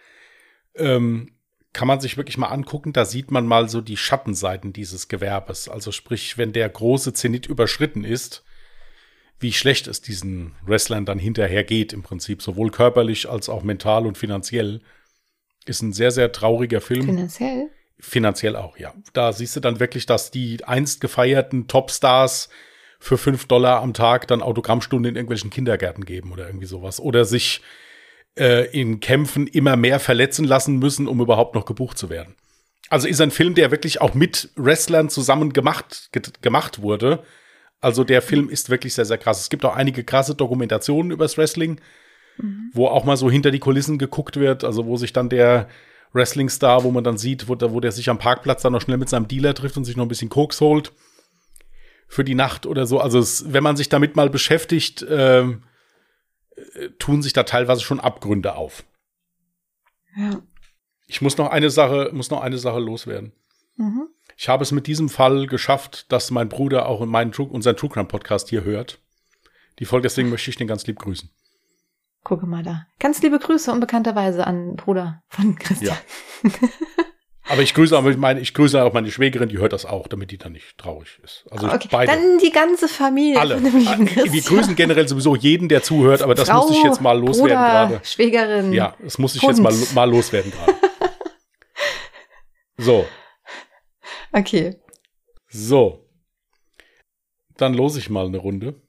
[0.76, 1.32] ähm,
[1.74, 2.94] kann man sich wirklich mal angucken.
[2.94, 5.70] Da sieht man mal so die Schattenseiten dieses Gewerbes.
[5.70, 8.44] Also sprich, wenn der große Zenit überschritten ist,
[9.40, 14.06] wie schlecht es diesen Wrestlern dann hinterher geht im Prinzip, sowohl körperlich als auch mental
[14.06, 14.82] und finanziell.
[15.66, 17.06] Ist ein sehr, sehr trauriger Film.
[17.06, 17.70] Finanziell?
[18.00, 18.94] Finanziell auch, ja.
[19.14, 22.50] Da siehst du dann wirklich, dass die einst gefeierten Topstars
[23.00, 27.00] für fünf Dollar am Tag dann Autogrammstunden in irgendwelchen Kindergärten geben oder irgendwie sowas.
[27.00, 27.62] Oder sich
[28.38, 32.36] äh, in Kämpfen immer mehr verletzen lassen müssen, um überhaupt noch gebucht zu werden.
[32.90, 36.10] Also ist ein Film, der wirklich auch mit Wrestlern zusammen gemacht,
[36.42, 37.24] gemacht wurde.
[37.80, 39.40] Also der Film ist wirklich sehr, sehr krass.
[39.40, 41.80] Es gibt auch einige krasse Dokumentationen übers Wrestling,
[42.38, 42.70] mhm.
[42.74, 45.68] wo auch mal so hinter die Kulissen geguckt wird, also wo sich dann der
[46.14, 48.98] Wrestling-Star, wo man dann sieht, wo der, wo der sich am Parkplatz dann noch schnell
[48.98, 50.92] mit seinem Dealer trifft und sich noch ein bisschen Koks holt.
[52.10, 53.00] für die Nacht oder so.
[53.00, 55.71] Also es, wenn man sich damit mal beschäftigt, ähm, äh,
[57.00, 58.84] tun sich da teilweise schon Abgründe auf.
[60.16, 60.42] Ja.
[61.08, 63.34] Ich muss noch eine Sache, muss noch eine Sache loswerden.
[63.76, 64.08] Mhm.
[64.38, 67.76] Ich habe es mit diesem Fall geschafft, dass mein Bruder auch in meinen True, unseren
[67.76, 69.00] True Crime Podcast hier hört.
[69.80, 71.30] Die Folge, deswegen möchte ich den ganz lieb grüßen.
[72.24, 72.86] Gucke mal da.
[73.00, 75.98] Ganz liebe Grüße unbekannterweise an Bruder von Christian.
[76.44, 76.50] Ja.
[77.48, 80.32] Aber ich grüße auch meine, ich grüße auch meine Schwägerin, die hört das auch, damit
[80.32, 81.46] die dann nicht traurig ist.
[81.50, 81.88] Also okay.
[81.92, 82.12] beide.
[82.12, 83.58] Dann die ganze Familie alle.
[83.58, 87.20] lieben Wir grüßen generell sowieso jeden, der zuhört, aber das Frau, muss ich jetzt mal
[87.20, 88.02] loswerden gerade.
[88.04, 88.74] Schwägerin.
[88.74, 89.58] Ja, das muss ich Hund.
[89.58, 90.76] jetzt mal, mal loswerden gerade.
[92.78, 93.06] so,
[94.32, 94.80] Okay.
[95.50, 96.08] so.
[97.58, 98.82] Dann los ich mal eine Runde.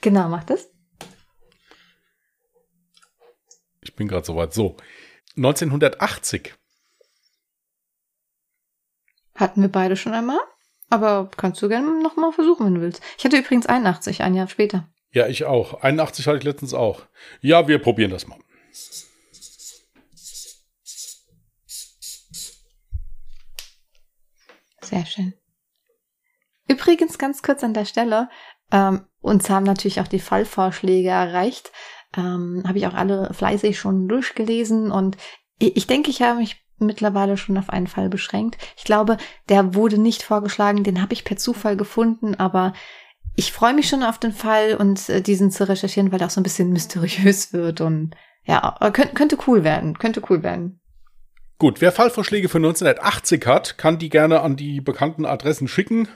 [0.00, 0.70] Genau, mach das.
[3.80, 4.52] Ich bin gerade soweit.
[4.52, 4.76] So.
[5.36, 6.54] 1980.
[9.38, 10.40] Hatten wir beide schon einmal.
[10.90, 13.02] Aber kannst du gerne noch mal versuchen, wenn du willst.
[13.16, 14.88] Ich hatte übrigens 81, ein Jahr später.
[15.12, 15.82] Ja, ich auch.
[15.82, 17.02] 81 hatte ich letztens auch.
[17.40, 18.38] Ja, wir probieren das mal.
[24.82, 25.34] Sehr schön.
[26.66, 28.28] Übrigens ganz kurz an der Stelle,
[28.72, 31.70] ähm, uns haben natürlich auch die Fallvorschläge erreicht.
[32.16, 35.16] Ähm, habe ich auch alle fleißig schon durchgelesen und
[35.58, 38.58] ich, ich denke, ich habe mich mittlerweile schon auf einen Fall beschränkt.
[38.76, 39.16] Ich glaube,
[39.48, 42.72] der wurde nicht vorgeschlagen, den habe ich per Zufall gefunden, aber
[43.36, 46.32] ich freue mich schon auf den Fall und äh, diesen zu recherchieren, weil der auch
[46.32, 48.14] so ein bisschen mysteriös wird und
[48.44, 50.80] ja, könnte, könnte cool werden, könnte cool werden.
[51.58, 56.08] Gut, wer Fallvorschläge für 1980 hat, kann die gerne an die bekannten Adressen schicken.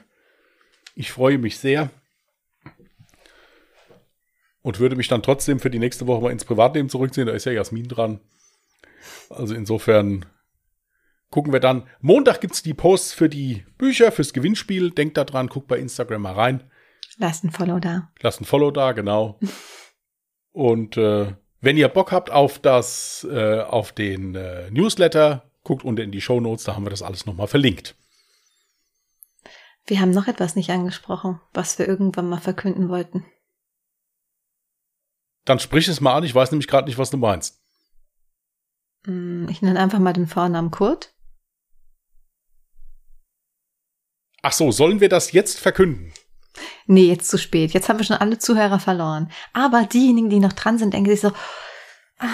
[0.94, 1.90] Ich freue mich sehr.
[4.62, 7.26] Und würde mich dann trotzdem für die nächste Woche mal ins Privatleben zurückziehen.
[7.26, 8.20] Da ist ja Jasmin dran.
[9.30, 10.24] Also insofern
[11.32, 11.88] gucken wir dann.
[12.00, 14.92] Montag gibt es die Posts für die Bücher, fürs Gewinnspiel.
[14.92, 16.62] Denkt da dran, guckt bei Instagram mal rein.
[17.16, 18.12] Lasst ein Follow da.
[18.20, 19.40] Lasst ein Follow da, genau.
[20.52, 26.02] Und äh, wenn ihr Bock habt auf das, äh, auf den äh, Newsletter, guckt unten
[26.02, 27.96] in die Show Notes, da haben wir das alles nochmal verlinkt.
[29.86, 33.24] Wir haben noch etwas nicht angesprochen, was wir irgendwann mal verkünden wollten.
[35.44, 37.60] Dann sprich es mal an, ich weiß nämlich gerade nicht, was du meinst.
[39.06, 41.11] Hm, Ich nenne einfach mal den Vornamen Kurt.
[44.42, 46.12] Ach so, sollen wir das jetzt verkünden?
[46.86, 47.72] Nee, jetzt zu spät.
[47.72, 49.30] Jetzt haben wir schon alle Zuhörer verloren.
[49.52, 51.28] Aber diejenigen, die noch dran sind, denken sich so,
[52.18, 52.26] ah,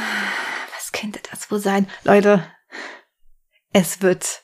[0.74, 1.86] was könnte das wohl sein?
[2.04, 2.42] Leute,
[3.72, 4.42] es wird,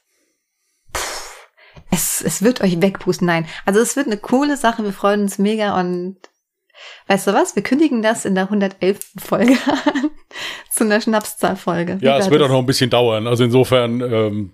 [1.91, 3.27] es, es wird euch wegpusten.
[3.27, 4.85] Nein, also es wird eine coole Sache.
[4.85, 6.19] Wir freuen uns mega und
[7.07, 7.57] weißt du was?
[7.57, 9.13] Wir kündigen das in der 111.
[9.19, 10.11] Folge an.
[10.71, 11.99] Zu einer Schnapszahlfolge.
[12.03, 12.49] Ja, es wird das?
[12.49, 13.27] auch noch ein bisschen dauern.
[13.27, 14.53] Also insofern, ähm,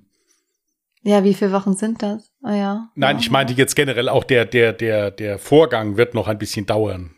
[1.03, 2.30] Ja, wie viele Wochen sind das?
[2.43, 2.89] Ah ja.
[2.95, 3.21] nein, ja.
[3.21, 7.15] ich meinte jetzt generell auch der, der, der, der Vorgang wird noch ein bisschen dauern.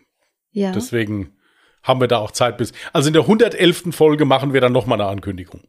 [0.50, 0.72] Ja.
[0.72, 1.36] Deswegen
[1.82, 2.72] haben wir da auch Zeit bis.
[2.92, 3.94] Also in der 111.
[3.94, 5.62] Folge machen wir dann nochmal eine Ankündigung.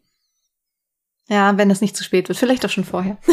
[1.29, 2.37] ja, wenn es nicht zu spät wird.
[2.37, 3.17] Vielleicht auch schon vorher.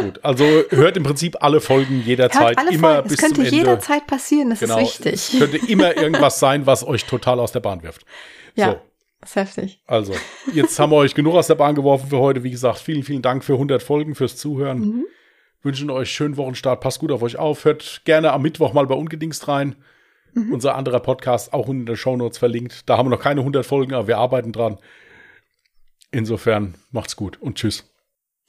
[0.00, 3.08] Gut, also hört im Prinzip alle Folgen jederzeit alle immer Folgen.
[3.08, 3.56] bis Es könnte zum Ende.
[3.56, 5.14] jederzeit passieren, das genau, ist wichtig.
[5.14, 8.04] Es könnte immer irgendwas sein, was euch total aus der Bahn wirft.
[8.54, 8.72] Ja.
[8.72, 8.80] So,
[9.20, 9.82] Das ist heftig.
[9.86, 10.14] also
[10.52, 12.42] jetzt haben wir euch genug aus der Bahn geworfen für heute.
[12.42, 14.78] Wie gesagt, vielen, vielen Dank für 100 Folgen, fürs Zuhören.
[14.80, 15.04] Mhm.
[15.62, 16.80] Wünschen euch schönen Wochenstart.
[16.80, 17.64] Passt gut auf euch auf.
[17.64, 19.76] Hört gerne am Mittwoch mal bei Ungedingst rein.
[20.34, 20.52] Mhm.
[20.52, 22.88] Unser anderer Podcast auch in den Shownotes verlinkt.
[22.88, 24.78] Da haben wir noch keine 100 Folgen, aber wir arbeiten dran.
[26.10, 27.90] Insofern macht's gut und tschüss.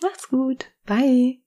[0.01, 0.71] Macht's gut.
[0.85, 1.42] Bye.